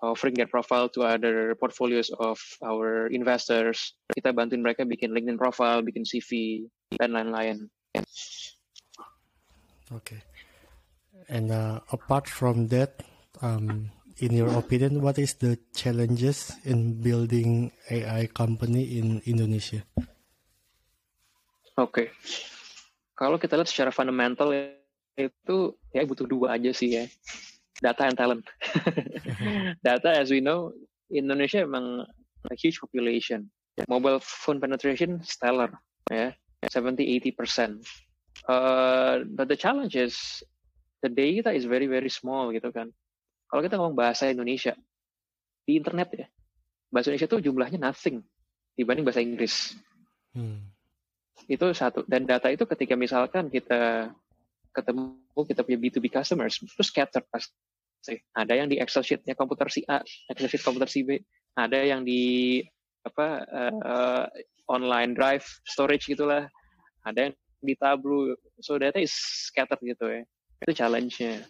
[0.03, 3.96] offering their profile to other portfolios of our investors.
[4.12, 6.64] Kita bantuin mereka bikin LinkedIn profile bikin CV
[6.96, 7.72] dan lain-lain.
[9.88, 10.20] Okay.
[11.29, 13.01] And uh, apart from that
[13.40, 19.85] um, in your opinion what is the challenges in building AI company in Indonesia?
[21.79, 22.12] Okay.
[23.16, 24.53] Kalau kita lihat secara fundamental
[25.18, 25.59] itu
[25.90, 27.05] ya butuh dua aja sih ya
[27.78, 28.44] data and talent.
[29.86, 30.74] Data as we know
[31.08, 32.04] Indonesia memang
[32.50, 33.50] a huge population.
[33.86, 35.70] Mobile phone penetration stellar
[36.10, 36.34] ya.
[36.66, 37.74] 70-80 percent.
[38.50, 40.42] Uh, but the challenge is
[41.06, 42.90] the data is very very small gitu kan.
[43.46, 44.74] Kalau kita ngomong bahasa Indonesia
[45.62, 46.26] di internet ya
[46.88, 48.24] bahasa Indonesia tuh jumlahnya nothing
[48.74, 49.76] dibanding bahasa Inggris.
[50.32, 50.72] Hmm.
[51.48, 52.04] Itu satu.
[52.08, 54.12] Dan data itu ketika misalkan kita
[54.72, 55.16] ketemu
[55.48, 57.54] kita punya B2B customers, itu scatter pasti.
[58.35, 60.01] Ada yang di Excel sheet-nya komputer si A,
[60.33, 61.21] Excel sheet komputer si B,
[61.59, 62.62] ada yang di
[63.05, 64.25] apa uh,
[64.68, 66.47] online drive storage gitulah,
[67.05, 68.37] ada yang di Tableau.
[68.62, 70.23] So data is scattered gitu ya.
[70.62, 71.47] Itu challenge-nya.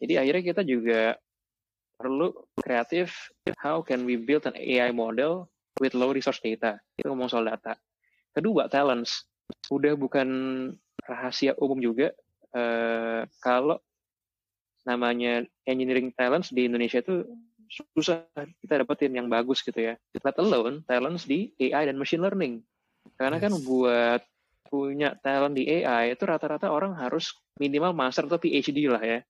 [0.00, 1.16] Jadi akhirnya kita juga
[2.00, 3.12] perlu kreatif
[3.60, 6.80] how can we build an AI model with low resource data.
[6.96, 7.76] Itu ngomong soal data.
[8.32, 9.28] Kedua, talents.
[9.68, 10.28] Udah bukan
[11.04, 12.14] rahasia umum juga
[12.54, 13.80] uh, kalau
[14.90, 17.22] namanya engineering talents di Indonesia itu
[17.94, 18.26] susah
[18.58, 19.94] kita dapetin yang bagus gitu ya.
[20.18, 22.66] Let alone talents di AI dan machine learning.
[23.14, 24.26] Karena kan buat
[24.66, 27.30] punya talent di AI itu rata-rata orang harus
[27.62, 29.22] minimal master atau PhD lah ya.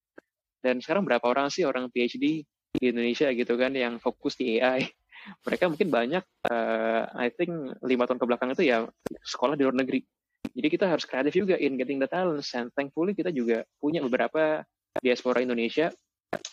[0.64, 4.86] Dan sekarang berapa orang sih orang PhD di Indonesia gitu kan yang fokus di AI
[5.46, 7.50] mereka mungkin banyak uh, I think
[7.82, 8.86] lima tahun ke belakang itu ya
[9.26, 10.06] sekolah di luar negeri
[10.54, 14.62] jadi kita harus kreatif juga in getting the talents and thankfully kita juga punya beberapa
[14.98, 15.94] diaspora Indonesia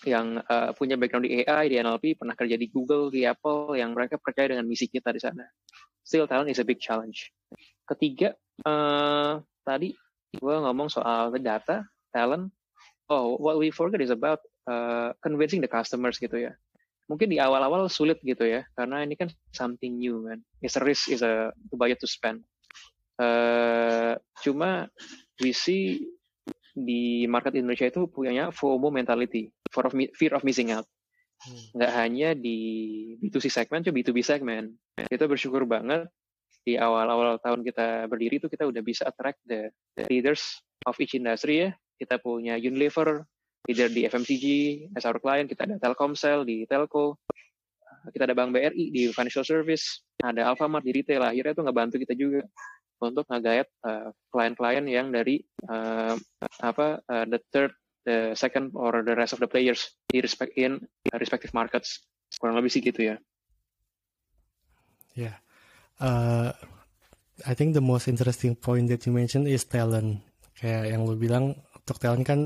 [0.05, 3.93] yang uh, punya background di AI, di NLP, pernah kerja di Google, di Apple, yang
[3.93, 5.45] mereka percaya dengan misi kita di sana.
[6.01, 7.29] Still talent is a big challenge.
[7.85, 8.33] Ketiga,
[8.65, 9.93] uh, tadi
[10.33, 12.49] gue ngomong soal data, talent.
[13.07, 16.53] Oh, what we forget is about uh, convincing the customers gitu ya.
[17.07, 20.43] Mungkin di awal-awal sulit gitu ya, karena ini kan something new kan.
[20.59, 22.43] It's a risk, is a budget to spend.
[23.17, 24.91] Uh, cuma
[25.41, 26.05] we see
[26.77, 30.85] di market Indonesia itu punya FOMO mentality, fear of, fear of missing out.
[31.41, 31.81] Hmm.
[31.81, 32.57] Nggak hanya di
[33.17, 34.77] B2C segmen, cuma B2B segmen.
[35.09, 36.05] Kita bersyukur banget
[36.61, 41.17] di awal-awal tahun kita berdiri itu kita udah bisa attract the, the leaders of each
[41.17, 41.69] industry ya.
[41.97, 43.25] Kita punya Unilever,
[43.65, 44.45] either di FMCG
[44.93, 47.17] as our client, kita ada Telkomsel di Telco,
[48.13, 51.25] kita ada Bank BRI di financial service, ada Alfamart di retail.
[51.25, 52.41] Akhirnya itu ngebantu kita juga
[52.97, 56.17] untuk ngegayat uh, klien-klien yang dari uh,
[56.61, 57.71] apa uh, the third,
[58.05, 60.81] the second or the rest of the players di respect in
[61.13, 62.01] respective markets.
[62.41, 63.15] Kurang lebih sih gitu ya.
[65.17, 65.37] Yeah.
[65.97, 66.53] Uh,
[67.45, 70.25] I think the most interesting point that you mentioned is talent.
[70.57, 72.39] Kayak yang lu bilang untuk talent kan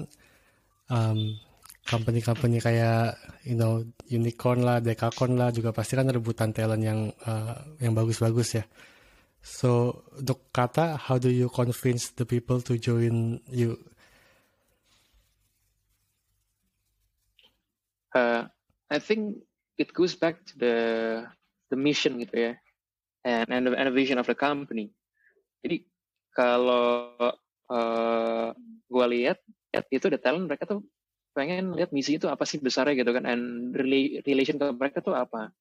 [0.91, 1.39] um,
[1.87, 3.15] company-company kayak
[3.47, 8.59] you know unicorn lah, dekakorn lah juga pasti kan rebutan talent yang uh, yang bagus-bagus
[8.59, 8.63] ya.
[9.41, 13.81] So untuk kata, how do you convince the people to join you?
[18.13, 18.45] Uh,
[18.91, 19.41] I think
[19.81, 20.75] it goes back to the
[21.73, 22.53] the mission gitu ya,
[23.25, 24.93] and and the, and the vision of the company.
[25.65, 25.89] Jadi
[26.37, 27.15] kalau
[27.71, 28.47] uh,
[28.91, 29.39] gue lihat
[29.89, 30.83] itu the talent mereka tuh
[31.31, 33.71] pengen lihat misi itu apa sih besarnya gitu kan and
[34.27, 35.55] relation ke mereka tuh apa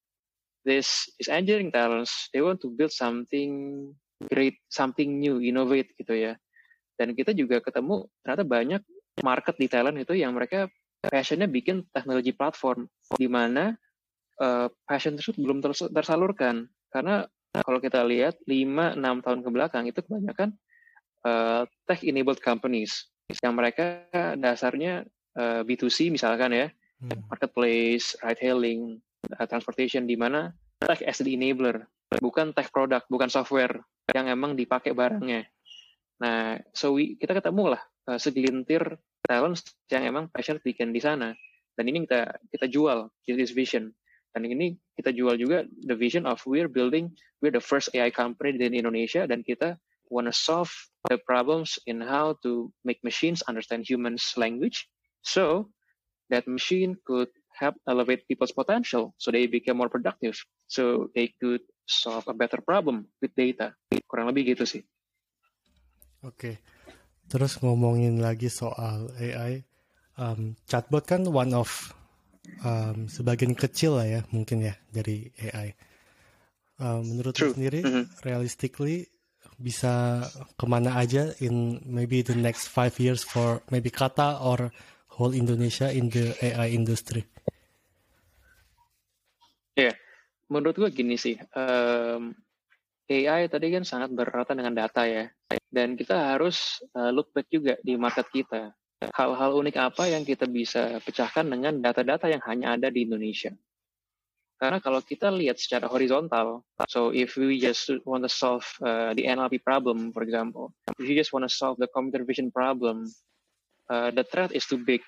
[0.67, 3.85] this is engineering talents they want to build something
[4.29, 6.33] great something new innovate gitu ya.
[6.97, 8.81] Dan kita juga ketemu ternyata banyak
[9.25, 10.69] market di talent itu yang mereka
[11.01, 12.85] passionnya bikin teknologi platform
[13.17, 13.73] di mana
[14.37, 16.69] uh, passion tersebut belum tersalurkan.
[16.93, 20.53] Karena kalau kita lihat 5-6 tahun ke belakang itu kebanyakan
[21.25, 23.09] uh, tech enabled companies
[23.41, 25.07] yang mereka dasarnya
[25.39, 26.67] uh, eh, B2C misalkan ya,
[26.99, 27.31] hmm.
[27.31, 30.49] marketplace, ride hailing, uh, transportation di mana
[30.81, 31.85] tech as the enabler,
[32.17, 33.77] bukan tech product, bukan software
[34.11, 35.45] yang emang dipakai barangnya.
[36.21, 41.33] Nah, so we, kita ketemu lah uh, segelintir talent yang emang passion bikin di sana.
[41.77, 43.93] Dan ini kita kita jual this vision.
[44.31, 47.11] Dan ini kita jual juga the vision of we're building,
[47.43, 49.75] we're the first AI company di Indonesia dan kita
[50.11, 50.71] want to solve
[51.07, 54.87] the problems in how to make machines understand humans' language
[55.23, 55.67] so
[56.31, 60.35] that machine could help elevate people's potential so they become more productive
[60.67, 63.75] so they could solve a better problem with data
[64.07, 64.83] kurang lebih gitu sih
[66.23, 66.55] oke okay.
[67.27, 69.63] terus ngomongin lagi soal AI
[70.19, 71.95] um, chatbot kan one of
[72.65, 75.73] um, sebagian kecil lah ya mungkin ya dari AI
[76.81, 77.53] um, menurut True.
[77.53, 78.05] sendiri mm -hmm.
[78.25, 79.07] realistically
[79.61, 80.25] bisa
[80.57, 84.73] ke mana aja in maybe the next five years for maybe Kata or
[85.15, 87.29] whole Indonesia in the AI industry?
[89.81, 89.95] Ya, yeah.
[90.53, 92.37] menurut gue gini sih, um,
[93.09, 95.25] AI tadi kan sangat berkaitan dengan data ya,
[95.73, 98.69] dan kita harus uh, look back juga di market kita.
[99.01, 103.49] Hal-hal unik apa yang kita bisa pecahkan dengan data-data yang hanya ada di Indonesia?
[104.61, 109.25] Karena kalau kita lihat secara horizontal, so if we just want to solve uh, the
[109.25, 110.69] NLP problem, for example,
[111.01, 113.09] if you just want to solve the computer vision problem,
[113.89, 115.01] uh, the threat is too big.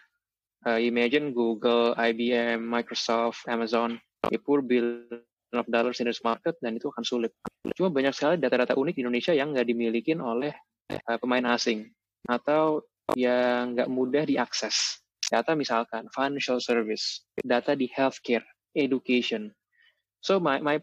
[0.65, 6.77] Uh, imagine Google, IBM, Microsoft, Amazon, they pour billions of dollars in this market dan
[6.77, 7.31] itu akan sulit.
[7.75, 10.53] Cuma banyak sekali data-data unik di Indonesia yang nggak dimiliki oleh
[10.91, 11.91] uh, pemain asing
[12.27, 12.81] atau
[13.13, 15.03] yang nggak mudah diakses.
[15.27, 18.43] Data misalkan financial service, data di healthcare,
[18.75, 19.49] education.
[20.23, 20.79] So my my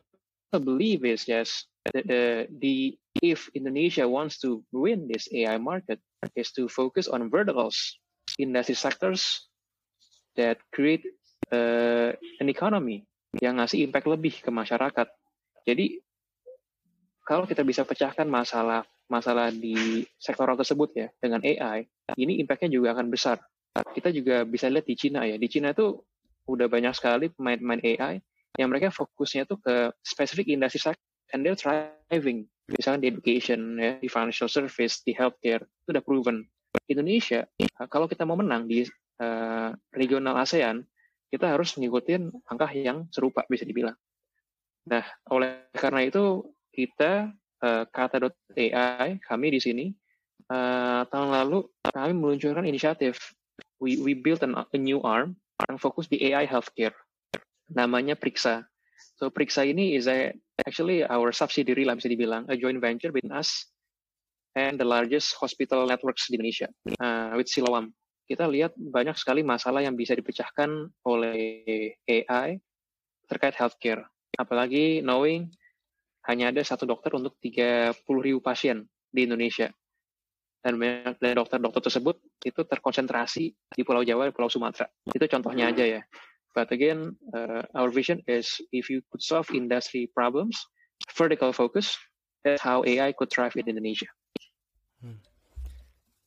[0.53, 2.23] belief is yes, the, the,
[2.61, 2.77] the
[3.23, 6.01] if Indonesia wants to win this AI market
[6.37, 7.99] is to focus on verticals,
[8.39, 9.49] industry sectors
[10.37, 11.05] that create
[11.53, 13.07] uh, an economy
[13.39, 15.07] yang ngasih impact lebih ke masyarakat.
[15.63, 16.03] Jadi
[17.23, 21.87] kalau kita bisa pecahkan masalah masalah di sektor tersebut ya dengan AI,
[22.19, 23.39] ini impactnya juga akan besar.
[23.95, 25.39] Kita juga bisa lihat di Cina ya.
[25.39, 25.99] Di Cina itu
[26.51, 28.19] udah banyak sekali pemain-pemain AI
[28.59, 32.47] yang mereka fokusnya tuh ke specific industry sector and they're thriving.
[32.71, 36.47] Misalnya di education, ya, di financial service, di healthcare, itu udah proven.
[36.87, 37.47] Indonesia,
[37.91, 38.87] kalau kita mau menang di
[39.19, 40.87] uh, regional ASEAN,
[41.31, 42.19] kita harus mengikuti
[42.51, 43.95] angka yang serupa bisa dibilang.
[44.91, 46.43] Nah, oleh karena itu
[46.75, 47.31] kita
[47.63, 49.87] uh, kata.ai kami di sini
[50.51, 53.17] uh, tahun lalu kami meluncurkan inisiatif
[53.79, 55.39] we we built an, a new arm
[55.71, 56.97] yang fokus di AI healthcare.
[57.71, 58.67] Namanya Priksa.
[59.21, 60.35] So Priksa ini is a,
[60.67, 63.71] actually our subsidiary lah bisa dibilang a joint venture between us
[64.59, 67.95] and the largest hospital networks di Indonesia uh, with Siloam
[68.31, 72.63] kita lihat banyak sekali masalah yang bisa dipecahkan oleh AI
[73.27, 74.07] terkait healthcare.
[74.39, 75.51] Apalagi knowing
[76.31, 79.67] hanya ada satu dokter untuk 30 ribu pasien di Indonesia.
[80.63, 80.79] Dan
[81.19, 84.87] dokter-dokter tersebut itu terkonsentrasi di Pulau Jawa dan Pulau Sumatera.
[85.11, 86.03] Itu contohnya aja ya.
[86.55, 90.61] But again, uh, our vision is if you could solve industry problems,
[91.17, 91.97] vertical focus,
[92.45, 94.07] that's how AI could thrive in Indonesia.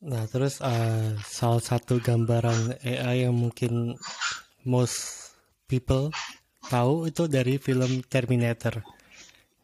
[0.04, 3.96] Nah, terus uh, salah satu gambaran AI yang mungkin
[4.68, 5.32] most
[5.64, 6.12] people
[6.68, 8.84] tahu itu dari film Terminator.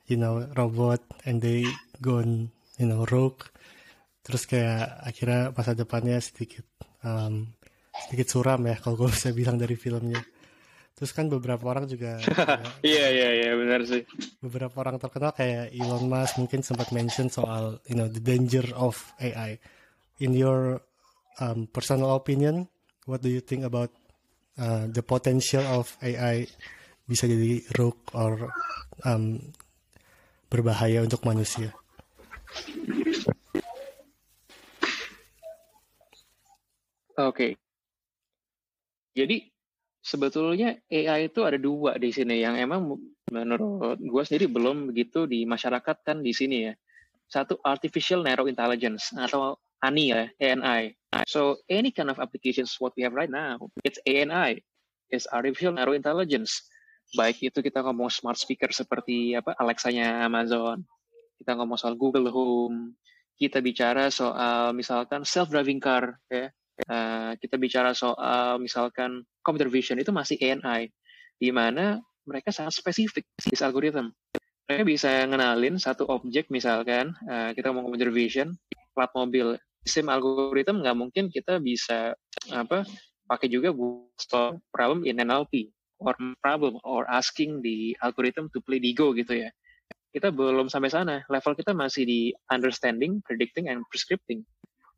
[0.07, 1.67] You know, robot and they
[1.99, 3.43] gone, you know, rogue.
[4.23, 6.63] Terus kayak akhirnya masa depannya sedikit
[7.03, 7.51] um,
[8.07, 10.23] sedikit suram ya kalau gue bisa bilang dari filmnya.
[10.95, 12.19] Terus kan beberapa orang juga
[12.83, 14.07] Iya iya iya benar sih.
[14.39, 18.95] Beberapa orang terkenal kayak Elon Musk mungkin sempat mention soal you know the danger of
[19.19, 19.59] AI
[20.19, 20.83] in your
[21.39, 22.67] um, personal opinion,
[23.07, 23.91] what do you think about
[24.59, 26.47] uh, the potential of AI
[27.09, 28.53] bisa jadi rogue or
[29.07, 29.39] um,
[30.51, 31.73] berbahaya untuk manusia?
[37.19, 37.35] Oke.
[37.35, 37.51] Okay.
[39.17, 39.51] Jadi
[39.99, 42.95] sebetulnya AI itu ada dua di sini yang emang
[43.27, 46.73] menurut gue sendiri belum begitu di masyarakat kan di sini ya.
[47.29, 50.95] Satu artificial narrow intelligence atau ANI ya, ANI.
[51.25, 54.61] So any kind of applications what we have right now, it's ANI,
[55.09, 56.67] it's artificial narrow intelligence.
[57.17, 60.85] Baik itu kita ngomong smart speaker seperti apa Alexa-nya Amazon,
[61.41, 62.93] kita ngomong soal Google Home,
[63.39, 66.53] kita bicara soal misalkan self-driving car, ya,
[66.85, 70.93] uh, kita bicara soal misalkan computer vision itu masih ANI,
[71.41, 71.97] di mana
[72.29, 74.13] mereka sangat spesifik di algorithm.
[74.69, 78.53] Mereka bisa ngenalin satu objek misalkan uh, kita ngomong computer vision,
[78.93, 79.57] plat mobil
[79.89, 82.13] sim algorithm nggak mungkin kita bisa
[82.53, 82.85] apa
[83.29, 83.73] pakai juga
[84.21, 85.69] solve problem in NLP
[86.01, 89.49] or problem or asking the algorithm to play Digo gitu ya.
[90.09, 91.21] Kita belum sampai sana.
[91.29, 94.41] Level kita masih di understanding, predicting, and prescripting.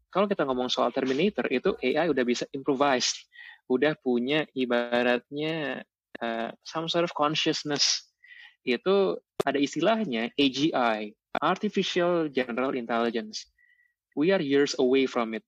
[0.08, 3.12] Kalau kita ngomong soal Terminator, itu AI udah bisa improvise.
[3.68, 5.84] Udah punya ibaratnya
[6.24, 8.08] uh, some sort of consciousness.
[8.64, 11.12] Itu ada istilahnya AGI,
[11.44, 13.52] Artificial General Intelligence
[14.16, 15.46] we are years away from it.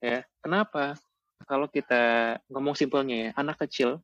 [0.00, 0.96] Ya, kenapa?
[1.44, 4.00] Kalau kita ngomong simpelnya ya, anak kecil,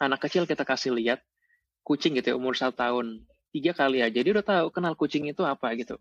[0.00, 1.20] anak kecil kita kasih lihat
[1.84, 5.44] kucing gitu ya, umur satu tahun, tiga kali aja dia udah tahu kenal kucing itu
[5.44, 5.94] apa gitu.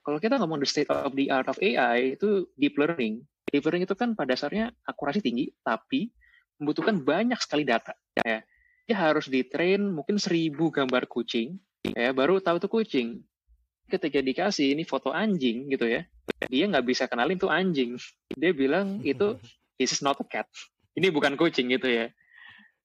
[0.00, 3.20] Kalau kita ngomong the state of the art of AI itu deep learning.
[3.52, 6.08] Deep learning itu kan pada dasarnya akurasi tinggi, tapi
[6.56, 7.92] membutuhkan banyak sekali data.
[8.24, 8.40] Ya,
[8.88, 11.60] dia harus di train mungkin seribu gambar kucing,
[11.94, 13.08] ya baru tahu itu kucing
[13.90, 16.06] ketika dikasih ini foto anjing gitu ya,
[16.46, 17.98] dia nggak bisa kenalin tuh anjing.
[18.38, 19.36] Dia bilang itu
[19.76, 20.46] this is not a cat.
[20.94, 22.06] Ini bukan kucing gitu ya.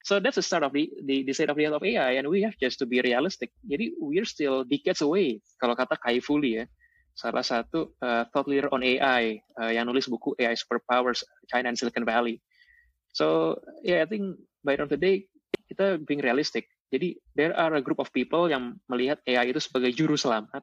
[0.05, 2.29] So that's the start of the, the, the state of the art of AI, and
[2.29, 3.49] we have just to be realistic.
[3.65, 5.41] Jadi we're still decades away.
[5.57, 6.65] Kalau kata Kai Fu Lee ya,
[7.17, 11.77] salah satu uh, thought leader on AI uh, yang nulis buku AI Superpowers China and
[11.79, 12.37] Silicon Valley.
[13.17, 15.15] So yeah, I think by the end the day
[15.71, 16.69] kita being realistic.
[16.93, 20.61] Jadi there are a group of people yang melihat AI itu sebagai juru selamat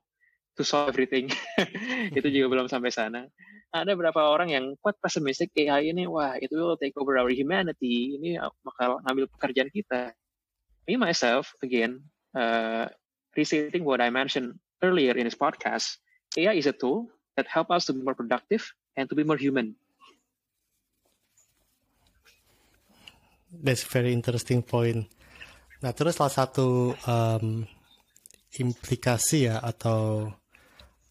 [0.57, 1.33] to solve everything.
[2.19, 3.29] itu juga belum sampai sana.
[3.73, 8.21] Ada beberapa orang yang kuat pesimistik AI ini, wah itu will take over our humanity,
[8.21, 10.13] ini bakal ngambil pekerjaan kita.
[10.85, 12.05] Me myself, again,
[12.37, 12.93] uh,
[13.33, 15.97] restating what I mentioned earlier in this podcast,
[16.37, 17.09] AI is a tool
[17.41, 19.73] that help us to be more productive and to be more human.
[23.53, 25.09] That's very interesting point.
[25.81, 27.69] Nah, terus salah satu um,
[28.57, 30.33] implikasi ya atau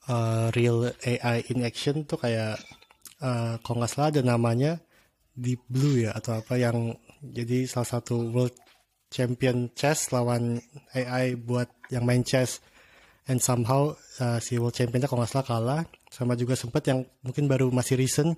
[0.10, 2.58] uh, real AI in action tuh kayak
[3.22, 4.82] uh, kalau nggak salah ada namanya
[5.32, 8.56] Deep Blue ya atau apa yang jadi salah satu world
[9.12, 10.58] champion chess lawan
[10.96, 12.64] AI buat yang main chess.
[13.30, 15.82] And somehow uh, si world championnya kalau nggak salah kalah.
[16.10, 18.36] Sama juga sempat yang mungkin baru masih recent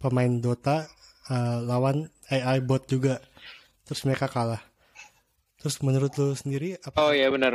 [0.00, 0.88] pemain Dota
[1.30, 3.22] uh, lawan AI bot juga.
[3.86, 4.60] Terus mereka kalah.
[5.60, 7.52] Terus menurut lu sendiri apa oh iya benar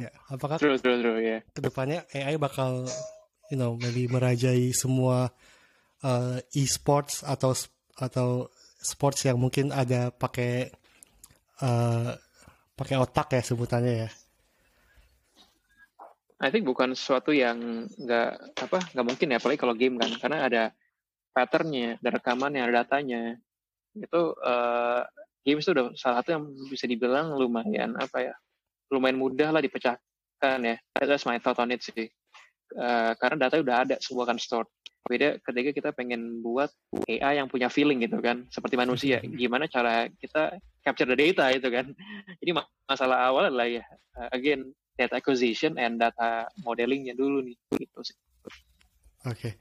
[0.00, 1.40] ya, apakah true, true, true, yeah.
[1.52, 2.86] ke depannya AI bakal
[3.52, 5.28] you know maybe merajai semua
[6.06, 7.52] uh, e-sports atau
[7.98, 8.48] atau
[8.82, 10.72] sports yang mungkin ada pakai
[11.62, 12.12] uh,
[12.74, 14.10] pakai otak ya sebutannya ya?
[16.42, 18.30] I think bukan sesuatu yang nggak
[18.66, 20.10] apa nggak mungkin ya apalagi kalau game kan.
[20.18, 20.62] Karena ada
[21.30, 23.38] patternnya ada rekamannya ada datanya.
[23.94, 25.06] Itu uh,
[25.46, 28.34] games itu udah salah satu yang bisa dibilang lumayan apa ya
[28.92, 32.06] lumayan mudah lah dipecahkan ya that's my thought on it sih
[32.76, 34.68] uh, karena data udah ada semua kan stored
[35.02, 36.70] beda ketika kita pengen buat
[37.10, 41.66] AI yang punya feeling gitu kan seperti manusia gimana cara kita capture the data itu
[41.72, 41.90] kan
[42.38, 43.82] jadi masalah awal adalah ya
[44.20, 48.16] uh, again data acquisition and data modelingnya dulu nih gitu sih.
[49.26, 49.34] Oke.
[49.34, 49.52] Okay.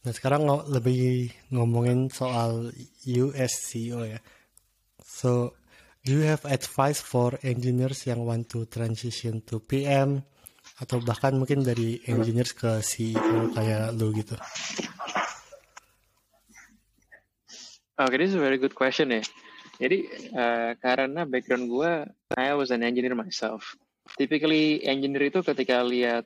[0.00, 2.72] Nah sekarang ng lebih ngomongin soal
[3.04, 4.20] USCO ya.
[5.04, 5.59] So
[6.04, 10.24] do you have advice for engineers yang want to transition to PM
[10.80, 14.36] atau bahkan mungkin dari engineers ke CEO kayak lu gitu?
[18.00, 19.20] Okay, this is a very good question ya.
[19.80, 21.92] Jadi uh, karena background gue,
[22.36, 23.76] I was an engineer myself
[24.18, 26.24] typically engineer itu ketika lihat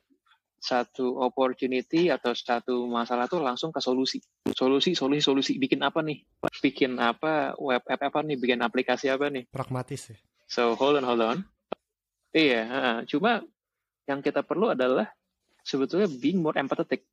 [0.65, 4.25] satu opportunity atau satu masalah tuh langsung ke solusi.
[4.49, 5.53] Solusi, solusi, solusi.
[5.61, 6.25] Bikin apa nih?
[6.65, 7.53] Bikin apa?
[7.61, 8.41] Web app apa nih?
[8.41, 9.45] Bikin aplikasi apa nih?
[9.53, 10.17] Pragmatis ya.
[10.49, 11.39] So hold on, hold on.
[12.33, 13.45] Iya, uh, cuma
[14.09, 15.07] yang kita perlu adalah
[15.61, 17.05] sebetulnya being more empathetic.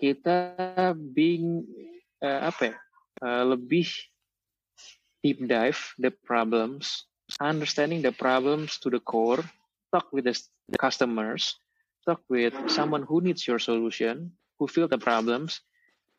[0.00, 0.56] Kita
[0.96, 1.68] being
[2.24, 2.76] uh, apa ya?
[3.22, 3.86] Uh, lebih
[5.22, 7.06] deep dive the problems,
[7.38, 9.40] understanding the problems to the core,
[9.94, 10.34] talk with the,
[10.80, 11.60] customers,
[12.04, 15.64] talk with someone who needs your solution, who feel the problems,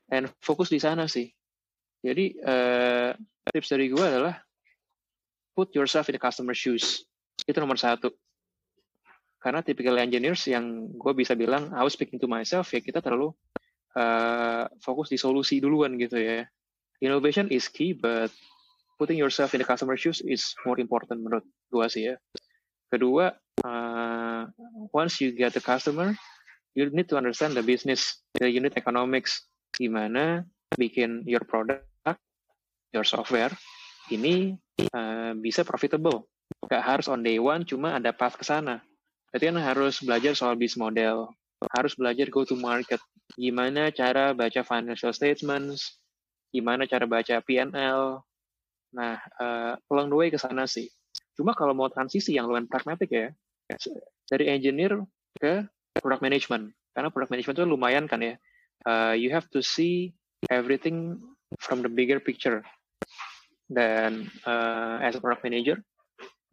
[0.10, 1.32] and fokus di sana sih.
[2.06, 3.14] Jadi uh,
[3.50, 4.38] tips dari gue adalah
[5.58, 7.06] put yourself in the customer shoes.
[7.46, 8.14] Itu nomor satu.
[9.42, 13.34] Karena typical engineers yang gue bisa bilang, I was speaking to myself, ya kita terlalu
[13.94, 16.46] uh, fokus di solusi duluan gitu ya.
[17.02, 18.34] Innovation is key, but
[18.98, 22.16] putting yourself in the customer shoes is more important menurut gue sih ya.
[22.96, 23.36] Kedua,
[23.68, 24.48] uh,
[24.96, 26.16] once you get the customer,
[26.80, 30.48] you need to understand the business, the unit economics, gimana
[30.80, 31.84] bikin your product,
[32.96, 33.52] your software
[34.14, 34.56] ini
[34.96, 36.30] uh, bisa profitable.
[36.72, 38.80] Gak harus on day one, cuma ada path ke sana.
[39.30, 41.28] Berarti kan harus belajar soal business model,
[41.76, 43.02] harus belajar go to market,
[43.36, 46.00] gimana cara baca financial statements,
[46.56, 48.24] gimana cara baca PNL.
[48.96, 50.88] Nah, uh, along the way ke sana sih.
[51.36, 53.28] Cuma kalau mau transisi yang lumayan pragmatik ya,
[54.32, 55.04] dari engineer
[55.36, 55.68] ke
[56.00, 56.72] product management.
[56.96, 58.36] Karena product management itu lumayan kan ya.
[58.88, 60.16] Uh, you have to see
[60.48, 61.20] everything
[61.60, 62.64] from the bigger picture.
[63.66, 65.82] Dan uh, as a product manager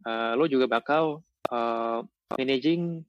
[0.07, 1.23] uh, lo juga bakal
[1.53, 2.01] uh,
[2.35, 3.05] managing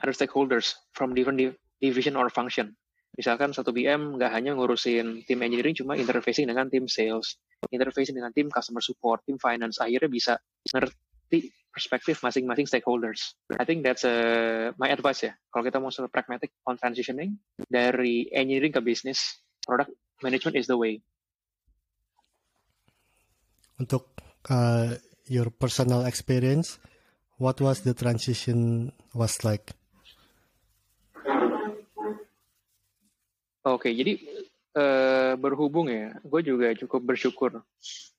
[0.00, 1.38] other stakeholders from different
[1.78, 2.74] division or function.
[3.12, 7.36] Misalkan satu BM nggak hanya ngurusin tim engineering cuma interfacing dengan tim sales
[7.68, 9.78] interfacing dengan tim customer support tim finance.
[9.78, 10.32] Akhirnya bisa
[11.32, 13.32] ngerti perspektif masing-masing stakeholders.
[13.56, 15.32] I think that's uh, my advice ya.
[15.48, 21.00] Kalau kita mau pragmatic on transitioning dari engineering ke bisnis, product management is the way.
[23.80, 24.12] Untuk
[24.52, 25.00] uh,
[25.32, 26.76] your personal experience,
[27.40, 29.72] what was the transition was like?
[33.62, 34.18] Oke, okay, jadi
[34.76, 37.62] uh, berhubung ya, gue juga cukup bersyukur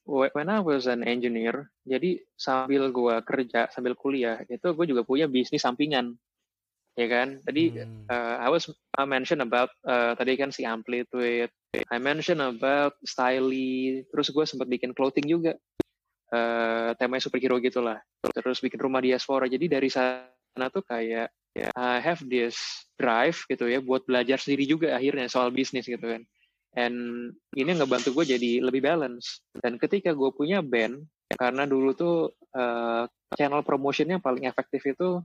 [0.05, 5.31] when I was an engineer, jadi sambil gue kerja, sambil kuliah, itu gue juga punya
[5.31, 6.19] bisnis sampingan,
[6.99, 7.39] ya kan?
[7.39, 8.11] Tadi hmm.
[8.11, 8.67] uh, I was
[8.99, 14.67] I mention about uh, tadi kan si Amplitude, I mention about Styly, terus gue sempat
[14.67, 15.55] bikin clothing juga,
[16.35, 18.03] uh, temanya superhero gitulah,
[18.35, 19.47] terus bikin rumah diaspora.
[19.47, 21.31] Jadi dari sana tuh kayak
[21.79, 22.59] I have this
[22.97, 26.25] drive gitu ya buat belajar sendiri juga akhirnya soal bisnis gitu kan
[26.73, 32.33] and ini ngebantu gue jadi lebih balance dan ketika gue punya band karena dulu tuh
[32.53, 35.21] uh, channel promotionnya paling efektif itu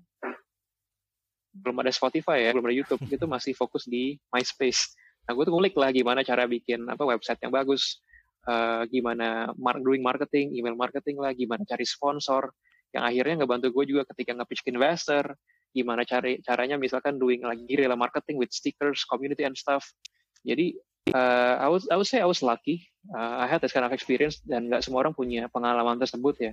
[1.59, 4.94] belum ada Spotify ya, belum ada YouTube, itu masih fokus di MySpace.
[5.26, 8.01] Nah, gue tuh ngulik lah gimana cara bikin apa website yang bagus,
[8.46, 12.49] uh, gimana mar doing marketing, email marketing lah, gimana cari sponsor,
[12.94, 15.24] yang akhirnya ngebantu gue juga ketika nge-pitch ke investor,
[15.74, 19.84] gimana cari caranya misalkan doing lagi guerrilla marketing with stickers, community and stuff.
[20.46, 20.78] Jadi
[21.14, 22.88] uh, I would I would say I was lucky.
[23.09, 26.52] Uh, I had this kind of experience dan nggak semua orang punya pengalaman tersebut ya.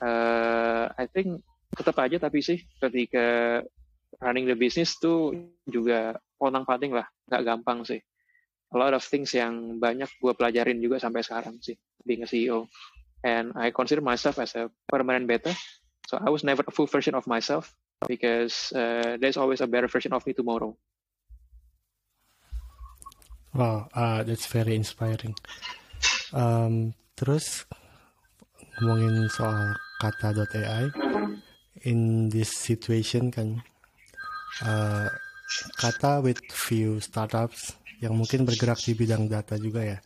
[0.00, 1.44] Uh, I think
[1.74, 3.60] tetap aja tapi sih ketika
[4.22, 5.34] running the business tuh
[5.66, 8.00] juga potong panting lah, nggak gampang sih.
[8.74, 12.66] A lot of things yang banyak gue pelajarin juga sampai sekarang sih, being a CEO.
[13.24, 15.54] And I consider myself as a permanent beta.
[16.10, 17.72] So I was never a full version of myself
[18.04, 20.76] because uh, there's always a better version of me tomorrow.
[23.54, 25.38] Wow, uh, that's very inspiring.
[26.34, 27.70] Um, terus
[28.82, 30.90] ngomongin soal kata.ai,
[31.86, 33.62] in this situation kan,
[34.66, 35.06] uh,
[35.78, 39.98] kata with few startups yang mungkin bergerak di bidang data juga ya,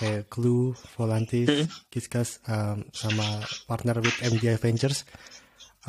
[0.00, 5.04] kayak Clue, Volantis, mm Kiskas, um, sama partner with MDI Ventures,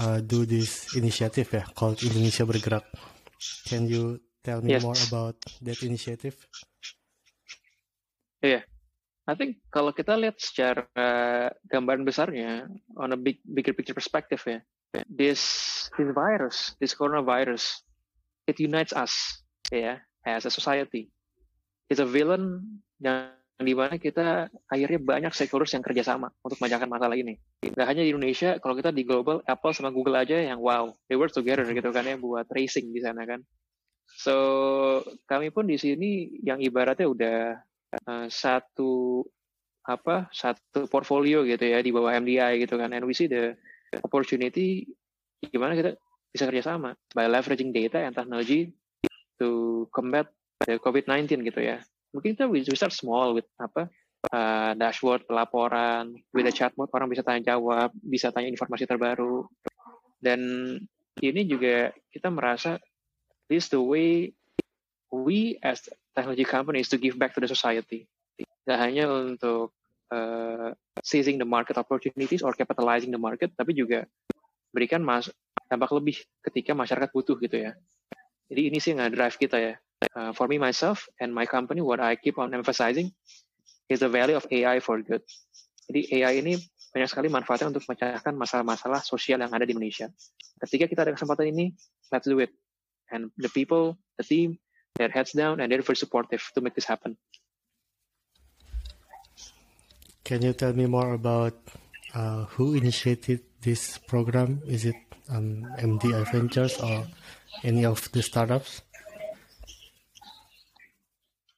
[0.03, 2.83] uh, do this initiative ya, called Indonesia Bergerak.
[3.71, 4.83] Can you tell me yes.
[4.83, 6.35] more about that initiative?
[8.43, 8.63] Iya, yeah.
[9.25, 10.85] I think kalau kita lihat secara
[11.65, 14.61] gambaran besarnya, on a big bigger picture perspective ya,
[15.09, 15.41] this
[15.97, 17.81] this virus, this coronavirus,
[18.45, 19.41] it unites us,
[19.73, 19.97] ya, yeah,
[20.29, 21.09] as a society.
[21.89, 22.61] It's a villain
[23.01, 27.39] yang di mana kita akhirnya banyak stakeholders yang kerjasama untuk memecahkan masalah ini.
[27.63, 31.15] Gak hanya di Indonesia, kalau kita di global, Apple sama Google aja yang wow, they
[31.15, 33.39] work together gitu kan ya buat tracing di sana kan.
[34.19, 34.35] So
[35.25, 37.37] kami pun di sini yang ibaratnya udah
[38.03, 39.23] uh, satu
[39.85, 42.91] apa satu portfolio gitu ya di bawah MDI gitu kan.
[42.91, 43.55] And we see the
[44.01, 44.89] opportunity
[45.45, 45.91] gimana kita
[46.33, 48.73] bisa kerjasama by leveraging data and technology
[49.39, 50.27] to combat
[50.65, 51.79] the COVID-19 gitu ya.
[52.11, 53.87] Mungkin kita we start small with apa
[54.33, 59.45] uh, dashboard pelaporan with a chatbot orang bisa tanya jawab bisa tanya informasi terbaru.
[60.17, 60.41] Dan
[61.21, 62.81] ini juga kita merasa
[63.47, 64.33] this the way
[65.13, 65.85] we as
[66.15, 68.07] technology companies to give back to the society.
[68.39, 69.75] Tidak hanya untuk
[70.09, 70.71] uh,
[71.03, 74.07] seizing the market opportunities or capitalizing the market, tapi juga
[74.71, 75.29] berikan mas
[75.67, 76.17] dampak lebih
[76.49, 77.75] ketika masyarakat butuh gitu ya.
[78.47, 79.73] Jadi ini sih yang drive kita ya.
[80.15, 83.11] Uh, for me myself and my company, what I keep on emphasizing
[83.89, 85.21] is the value of AI for good.
[85.89, 86.53] Jadi AI ini
[86.95, 90.07] banyak sekali manfaatnya untuk memecahkan masalah-masalah sosial yang ada di Indonesia.
[90.63, 91.65] Ketika kita ada kesempatan ini,
[92.09, 92.53] let's do it.
[93.11, 94.57] And the people, the team,
[94.95, 97.17] their heads down and they're very supportive to make this happen.
[100.23, 101.53] Can you tell me more about
[102.15, 104.61] uh, who initiated this program?
[104.65, 104.97] Is it
[105.29, 107.05] um, MDI Ventures or
[107.63, 108.81] any of the startups?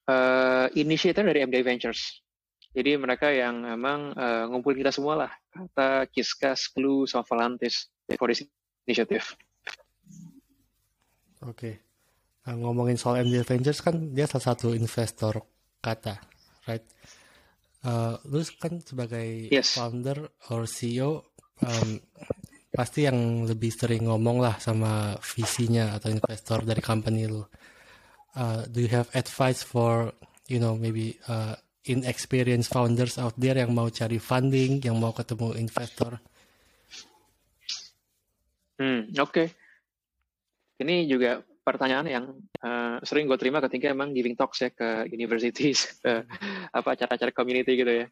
[0.07, 2.19] Uh, initiator dari MDI Ventures.
[2.75, 8.29] Jadi mereka yang memang uh, ngumpulin kita semua lah, kata Kiskas, Clue, sama Volantis for
[8.29, 8.43] this
[8.85, 9.33] initiative.
[11.41, 11.55] Oke.
[11.55, 11.86] Okay.
[12.47, 15.43] Nah, ngomongin soal MD Ventures kan dia salah satu investor
[15.83, 16.15] kata,
[16.63, 16.87] right?
[17.83, 19.75] Uh, lu kan sebagai yes.
[19.75, 21.99] founder or CEO um,
[22.71, 27.43] pasti yang lebih sering ngomong lah sama visinya atau investor dari company lu.
[28.31, 30.15] Uh, do you have advice for
[30.47, 31.51] you know maybe uh,
[31.83, 36.15] inexperienced founders out there yang mau cari funding, yang mau ketemu investor?
[38.79, 39.35] Hmm, oke.
[39.35, 39.47] Okay.
[40.79, 42.25] Ini juga pertanyaan yang
[42.63, 46.23] uh, sering gue terima ketika emang giving talks ya ke universities, ke
[46.71, 48.07] apa acara-acara community gitu ya.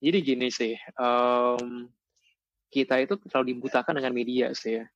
[0.00, 1.84] Jadi gini sih, um,
[2.72, 4.88] kita itu terlalu dibutakan dengan media sih ya.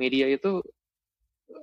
[0.00, 0.64] Media itu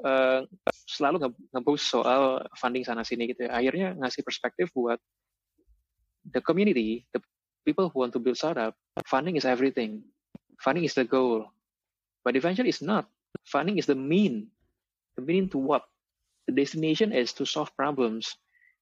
[0.05, 0.45] uh,
[0.86, 3.57] selalu nge-boost soal funding sana sini gitu ya.
[3.57, 5.01] Akhirnya ngasih perspektif buat
[6.29, 7.21] the community, the
[7.65, 8.77] people who want to build startup,
[9.09, 10.05] funding is everything.
[10.61, 11.49] Funding is the goal.
[12.21, 13.09] But eventually it's not.
[13.49, 14.53] Funding is the mean
[15.20, 15.86] Meaning to what?
[16.49, 18.36] The destination is to solve problems,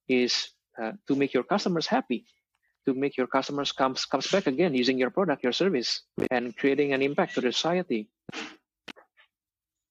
[0.08, 2.26] is uh, to make your customers happy,
[2.88, 6.96] to make your customers comes comes back again using your product, your service, and creating
[6.96, 8.08] an impact to the society.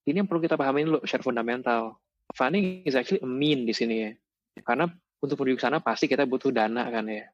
[0.01, 2.01] Ini yang perlu kita pahami dulu secara fundamental.
[2.33, 4.11] Funding is actually a mean di sini ya.
[4.65, 4.89] Karena
[5.21, 7.29] untuk menuju ke sana pasti kita butuh dana kan ya.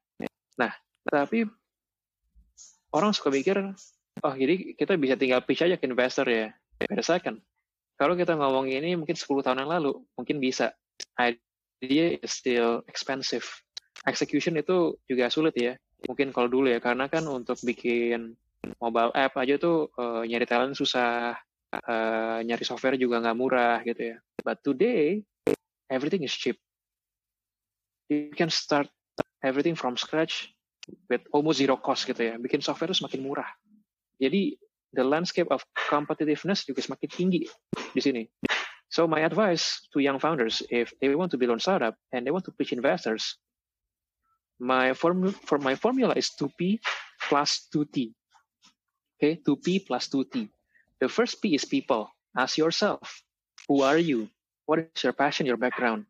[0.60, 0.76] Nah,
[1.08, 1.48] tapi
[2.92, 3.56] orang suka mikir,
[4.22, 6.52] oh jadi kita bisa tinggal pitch aja ke investor ya.
[6.84, 7.40] Wait a second
[7.98, 10.70] kalau kita ngomong ini mungkin 10 tahun yang lalu, mungkin bisa.
[11.18, 13.46] Idea is still expensive.
[14.06, 15.74] Execution itu juga sulit ya.
[16.06, 18.38] Mungkin kalau dulu ya, karena kan untuk bikin
[18.78, 21.34] mobile app aja tuh uh, nyari talent susah,
[21.74, 24.18] uh, nyari software juga nggak murah gitu ya.
[24.46, 25.26] But today
[25.90, 26.62] everything is cheap.
[28.14, 28.88] You can start
[29.42, 30.54] everything from scratch
[31.10, 32.38] with almost zero cost gitu ya.
[32.38, 33.50] Bikin software itu semakin murah.
[34.22, 34.54] Jadi
[34.94, 37.42] the landscape of competitiveness juga semakin tinggi
[37.92, 38.24] di sini.
[38.88, 42.32] So my advice to young founders, if they want to build on startup and they
[42.32, 43.36] want to pitch investors,
[44.58, 46.80] my formula for my formula is 2P
[47.28, 48.16] plus 2T.
[49.20, 50.48] Okay, 2P plus 2T.
[51.04, 52.10] The first P is people.
[52.38, 53.22] Ask yourself,
[53.68, 54.30] who are you?
[54.66, 56.06] What is your passion, your background?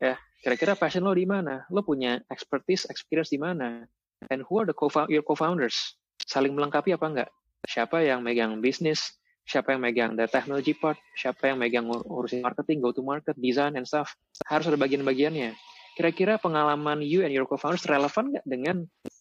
[0.00, 1.64] Ya, kira-kira passion lo di mana?
[1.68, 3.88] Lo punya expertise, experience di mana?
[4.30, 5.98] And who are the co your co-founders?
[6.22, 7.30] Saling melengkapi apa enggak?
[7.66, 9.22] Siapa yang megang bisnis?
[9.42, 13.74] siapa yang megang the technology part, siapa yang megang urusin marketing, go to market, design
[13.74, 14.14] and stuff.
[14.46, 15.54] Harus ada bagian-bagiannya.
[15.98, 18.76] Kira-kira pengalaman you and your co-founders relevan nggak dengan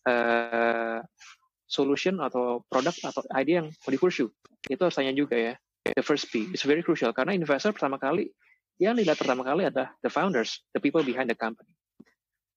[0.07, 1.03] uh,
[1.67, 4.31] solution atau produk atau idea yang mau di pursue?
[4.69, 5.53] Itu harus tanya juga ya.
[5.83, 8.31] The first P is very crucial karena investor pertama kali
[8.79, 11.67] yang dilihat pertama kali adalah the founders, the people behind the company.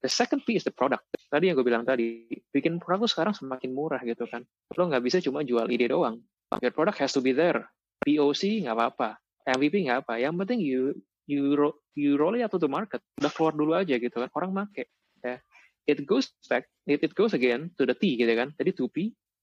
[0.05, 1.09] The second P is the product.
[1.33, 4.45] Tadi yang gue bilang tadi, bikin produk tuh sekarang semakin murah gitu kan.
[4.77, 6.21] Lo nggak bisa cuma jual ide doang
[6.63, 7.67] your product has to be there.
[8.05, 9.17] POC nggak apa-apa,
[9.49, 10.21] MVP nggak apa.
[10.21, 10.83] Yang penting you
[11.25, 11.57] you
[11.97, 13.01] you roll it out to the market.
[13.19, 14.31] Udah keluar dulu aja gitu kan.
[14.37, 14.87] Orang make.
[15.25, 15.41] Ya.
[15.85, 18.53] It goes back, it, it goes again to the T gitu kan.
[18.57, 18.97] Jadi 2P,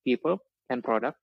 [0.06, 1.18] people and product.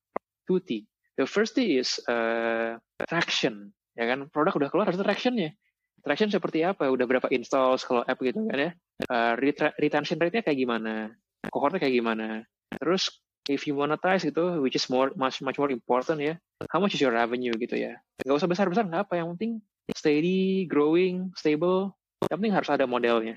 [0.46, 0.86] 2T.
[1.18, 3.74] The first T is uh, traction.
[3.98, 5.58] Ya kan, produk udah keluar harus tractionnya.
[6.02, 6.86] Traction seperti apa?
[6.88, 8.70] Udah berapa installs kalau app gitu kan ya.
[9.06, 9.34] Uh,
[9.78, 11.12] retention rate-nya kayak gimana?
[11.50, 12.46] Cohortnya kayak gimana?
[12.78, 13.10] Terus
[13.48, 16.34] if you monetize gitu, which is more much much more important ya.
[16.68, 17.98] How much is your revenue gitu ya?
[18.22, 19.64] Gak usah besar besar nggak apa, yang penting
[19.96, 21.96] steady, growing, stable.
[22.28, 23.36] Yang penting harus ada modelnya.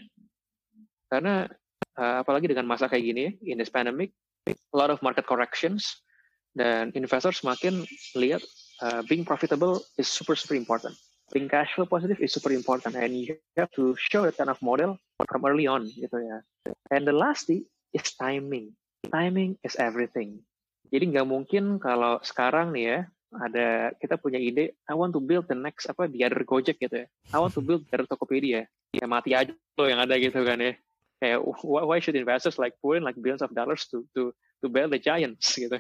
[1.08, 1.48] Karena
[1.96, 4.12] uh, apalagi dengan masa kayak gini in this pandemic,
[4.48, 6.04] a lot of market corrections
[6.52, 7.88] dan investor semakin
[8.20, 8.44] lihat
[8.84, 10.96] uh, being profitable is super super important.
[11.32, 14.60] Being cash flow positive is super important and you have to show that kind of
[14.60, 16.44] model from early on gitu ya.
[16.92, 17.64] And the last thing
[17.96, 18.76] is timing
[19.10, 20.46] timing is everything.
[20.92, 23.00] Jadi nggak mungkin kalau sekarang nih ya
[23.32, 27.08] ada kita punya ide, I want to build the next apa di other Gojek gitu
[27.08, 27.08] ya.
[27.32, 28.68] I want to build the Tokopedia.
[28.92, 30.76] Ya mati aja loh yang ada gitu kan ya.
[31.22, 34.92] Kayak why should investors like put in like billions of dollars to to to build
[34.92, 35.80] the giants gitu.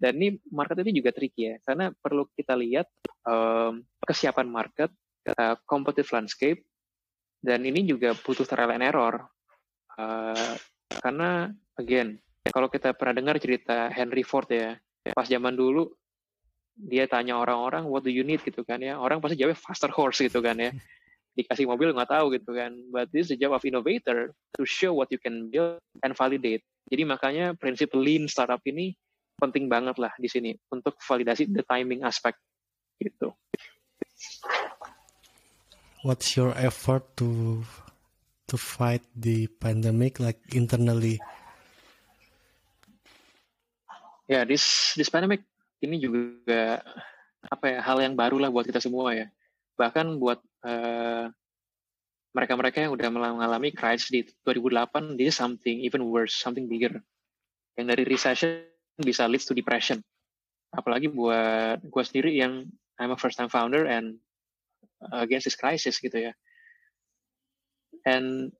[0.00, 2.88] Dan ini market ini juga tricky ya, karena perlu kita lihat
[3.28, 4.88] um, kesiapan market,
[5.36, 6.64] uh, competitive landscape,
[7.40, 9.28] dan ini juga butuh trial and error.
[9.96, 10.56] Uh,
[11.00, 12.16] karena again
[12.48, 14.76] kalau kita pernah dengar cerita Henry Ford ya,
[15.12, 15.92] pas zaman dulu
[16.80, 20.24] dia tanya orang-orang what do you need gitu kan ya, orang pasti jawab faster horse
[20.24, 20.72] gitu kan ya.
[21.38, 22.74] Dikasih mobil nggak tahu gitu kan.
[22.90, 26.64] But this is the job of innovator to show what you can build and validate.
[26.90, 28.98] Jadi makanya prinsip lean startup ini
[29.40, 32.36] penting banget lah di sini untuk validasi the timing aspect
[33.00, 33.32] gitu.
[36.04, 37.60] What's your effort to
[38.48, 41.20] to fight the pandemic like internally?
[44.30, 45.42] Ya, this this pandemic
[45.80, 46.84] ini juga
[47.40, 49.26] apa ya hal yang baru lah buat kita semua ya.
[49.80, 50.44] Bahkan buat
[52.30, 57.02] mereka mereka-mereka yang udah mengalami crisis di 2008, this is something even worse, something bigger.
[57.74, 58.69] Yang dari recession
[59.02, 60.00] bisa lead to depression.
[60.70, 62.68] Apalagi buat gue sendiri yang
[63.00, 64.20] I'm a first time founder and
[65.12, 66.32] against this crisis gitu ya.
[68.04, 68.52] And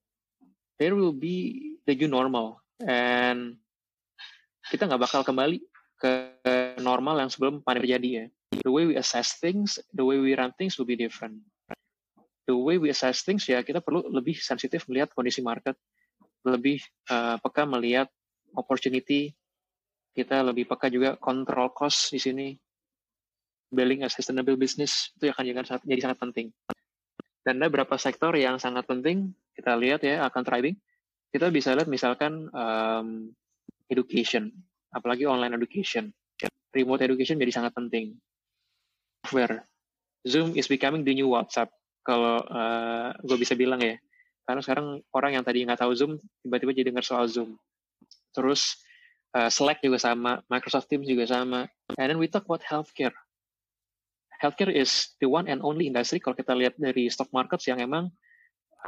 [0.81, 3.61] there will be the new normal and
[4.73, 5.61] kita nggak bakal kembali
[6.01, 6.33] ke
[6.81, 8.25] normal yang sebelum pandemi terjadi ya.
[8.65, 11.45] The way we assess things, the way we run things will be different.
[12.49, 15.77] The way we assess things ya kita perlu lebih sensitif melihat kondisi market,
[16.43, 16.81] lebih
[17.13, 18.09] uh, peka melihat
[18.57, 19.37] opportunity,
[20.11, 22.49] kita lebih peka juga control cost di sini,
[23.71, 26.47] building a sustainable business itu akan jadi sangat, jadi sangat penting.
[27.41, 30.77] Dan ada beberapa sektor yang sangat penting kita lihat ya akan thriving.
[31.31, 33.31] Kita bisa lihat misalkan um,
[33.87, 34.51] education,
[34.91, 36.11] apalagi online education.
[36.71, 38.19] Remote education jadi sangat penting.
[39.31, 39.67] Where
[40.27, 41.71] Zoom is becoming the new WhatsApp.
[42.01, 43.99] Kalau uh, gue bisa bilang ya,
[44.47, 47.55] karena sekarang orang yang tadi nggak tahu Zoom tiba-tiba jadi dengar soal Zoom.
[48.35, 48.83] Terus
[49.37, 51.67] uh, Slack juga sama, Microsoft Teams juga sama.
[51.99, 53.15] And then we talk about healthcare.
[54.41, 58.09] Healthcare is the one and only industry kalau kita lihat dari stock markets yang emang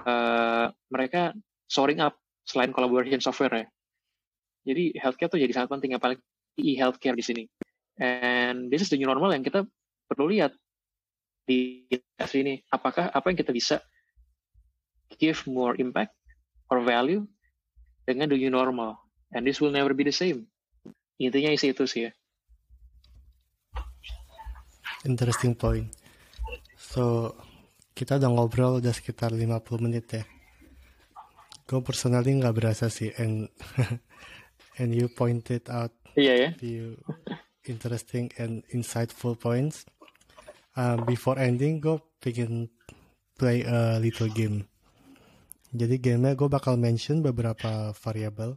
[0.08, 1.36] uh, mereka
[1.68, 2.16] soaring up
[2.48, 3.66] selain collaboration software ya.
[4.72, 6.22] Jadi healthcare tuh jadi sangat penting apalagi
[6.56, 7.44] e-healthcare di sini.
[8.00, 9.68] And this is the new normal yang kita
[10.08, 10.56] perlu lihat
[11.44, 12.54] di industri ini.
[12.72, 13.84] Apakah apa yang kita bisa
[15.20, 16.16] give more impact
[16.72, 17.28] or value
[18.08, 19.01] dengan the new normal.
[19.32, 20.52] And this will never be the same.
[21.22, 22.12] intinya isi itu sih ya.
[25.06, 25.90] Interesting point.
[26.78, 27.34] So
[27.94, 30.24] kita udah ngobrol udah sekitar 50 menit ya.
[31.66, 33.46] Gue personally nggak berasa sih and
[34.82, 36.50] and you pointed out iya ya.
[36.58, 36.98] few
[37.66, 39.86] interesting and insightful points.
[40.72, 42.72] Uh, before ending gue pengen
[43.36, 44.64] play a little game.
[45.72, 48.56] Jadi gamenya gue bakal mention beberapa variabel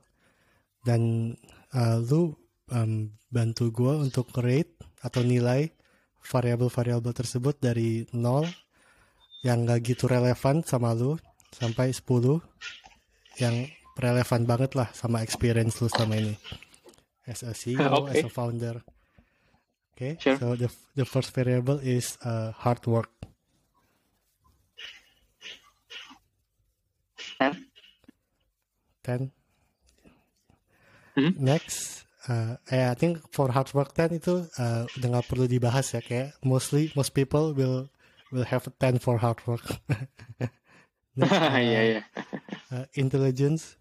[0.85, 1.33] dan
[1.73, 2.37] uh, lu
[2.69, 5.73] um, bantu gue untuk rate atau nilai
[6.21, 8.45] variabel-variabel tersebut dari 0
[9.45, 11.17] yang gak gitu relevan sama lu
[11.53, 12.01] sampai 10
[13.41, 13.55] yang
[13.97, 16.33] relevan banget lah sama experience lu sama ini
[17.27, 18.21] as a CEO, Okay.
[18.21, 18.81] as a founder.
[19.95, 20.37] Okay, Sure.
[20.37, 20.67] so the
[20.99, 23.09] the first variable is uh, hard work.
[27.39, 27.53] Ten.
[29.03, 29.21] Ten.
[31.15, 31.39] Mhm.
[31.39, 35.95] Next, uh, eh, I think for hard work 10 itu uh, udah nggak perlu dibahas
[35.95, 37.87] ya kayak mostly most people will
[38.35, 39.63] will have a 10 for hard work.
[41.19, 42.01] Next, uh, iya iya
[42.71, 43.79] uh, intelligence,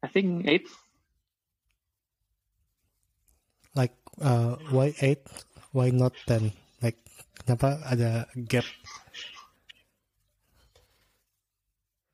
[0.00, 0.64] I think eight
[3.78, 5.22] like uh, why 8?
[5.72, 6.50] Why not 10?
[6.82, 6.98] Like
[7.44, 8.64] kenapa ada gap?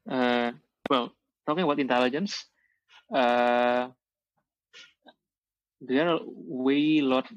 [0.04, 0.52] Uh,
[0.90, 1.12] well,
[1.46, 2.44] talking about intelligence,
[3.12, 3.88] uh,
[5.80, 7.28] there are way lot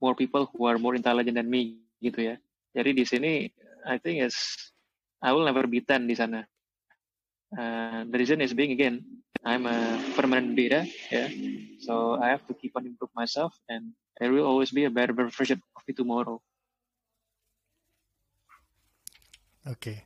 [0.00, 2.36] more people who are more intelligent than me, gitu ya.
[2.72, 3.32] Jadi di sini,
[3.84, 4.36] I think is
[5.22, 6.42] I will never be 10 di sana.
[7.52, 9.04] Uh, the reason is being again,
[9.44, 11.28] I'm a permanent beta, yeah.
[11.84, 15.12] So I have to keep on improve myself, and there will always be a better
[15.12, 16.40] version of me tomorrow.
[19.66, 20.04] Okay.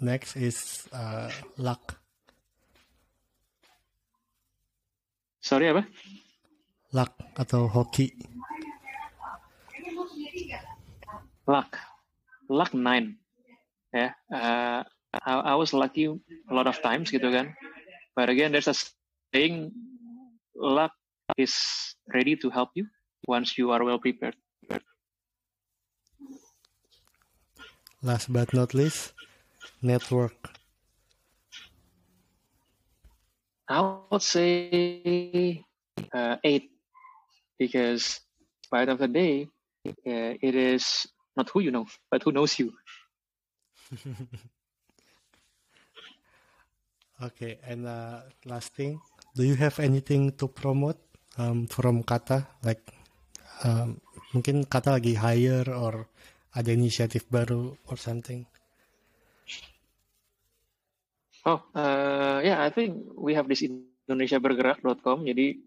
[0.00, 1.94] Next is uh, luck.
[5.46, 5.86] Sorry apa?
[6.90, 8.10] Luck atau hoki.
[11.46, 11.78] luck
[12.50, 13.14] luck nine
[13.94, 14.82] ya uh,
[15.14, 17.54] I, I was lucky a lot of times gitu kan
[18.18, 18.74] but again there's a
[19.30, 19.70] saying
[20.58, 20.90] luck
[21.38, 21.54] is
[22.10, 22.90] ready to help you
[23.30, 24.34] once you are well prepared
[28.06, 29.18] Last but not least,
[29.82, 30.55] network.
[33.68, 35.64] I would say
[36.14, 36.70] uh, eight
[37.58, 38.20] because
[38.70, 39.48] by the end of the day
[39.88, 41.06] uh, it is
[41.36, 42.72] not who you know but who knows you
[47.16, 49.00] Okay, and uh, last thing,
[49.32, 51.00] do you have anything to promote
[51.40, 52.44] um, from Kata?
[52.60, 52.84] Like,
[53.64, 53.96] um,
[54.36, 56.12] mungkin Kata lagi hire or
[56.52, 58.44] ada inisiatif baru or something?
[61.46, 65.22] Oh, uh, yeah, I think we have this indonesiabergerak.com.
[65.30, 65.62] Jadi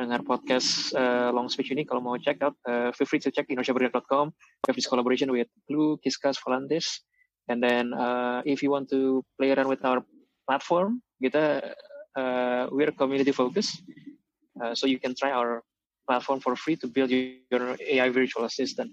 [0.00, 3.44] dengar podcast uh, long speech ini kalau mau check out, uh, feel free to check
[3.52, 4.32] indonesiabergerak.com.
[4.32, 7.04] We have this collaboration with Blue, Kiskas, Volantis.
[7.52, 10.00] And then uh, if you want to play around with our
[10.48, 11.68] platform, kita
[12.16, 13.84] uh, we're community focused.
[14.56, 15.60] Uh, so you can try our
[16.08, 18.88] platform for free to build your AI virtual assistant.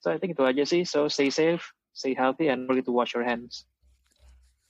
[0.00, 0.88] So I think itu aja sih.
[0.88, 3.68] So stay safe, stay healthy, and forget to wash your hands.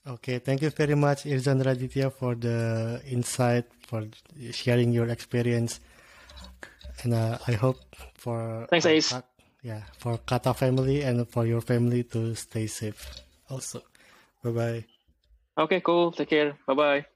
[0.06, 4.04] Okay, thank you very much, Irzan Raditya, for the insight, for
[4.52, 5.80] sharing your experience.
[7.02, 7.80] And uh, I hope
[8.14, 9.08] for Thanks, uh, Ace.
[9.12, 9.24] Kat-
[9.62, 13.00] yeah, for Kata family and for your family to stay safe
[13.48, 13.80] also.
[14.42, 14.84] Bye bye.
[15.56, 16.12] Okay, cool.
[16.12, 16.58] Take care.
[16.66, 17.06] Bye bye.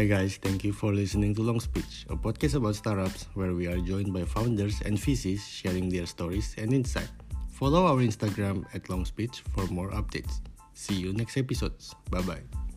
[0.00, 3.66] Hi guys, thank you for listening to Long Speech, a podcast about startups where we
[3.66, 7.10] are joined by founders and VCs sharing their stories and insight.
[7.52, 10.40] Follow our Instagram at Long Speech for more updates.
[10.72, 11.94] See you next episodes.
[12.08, 12.69] Bye bye.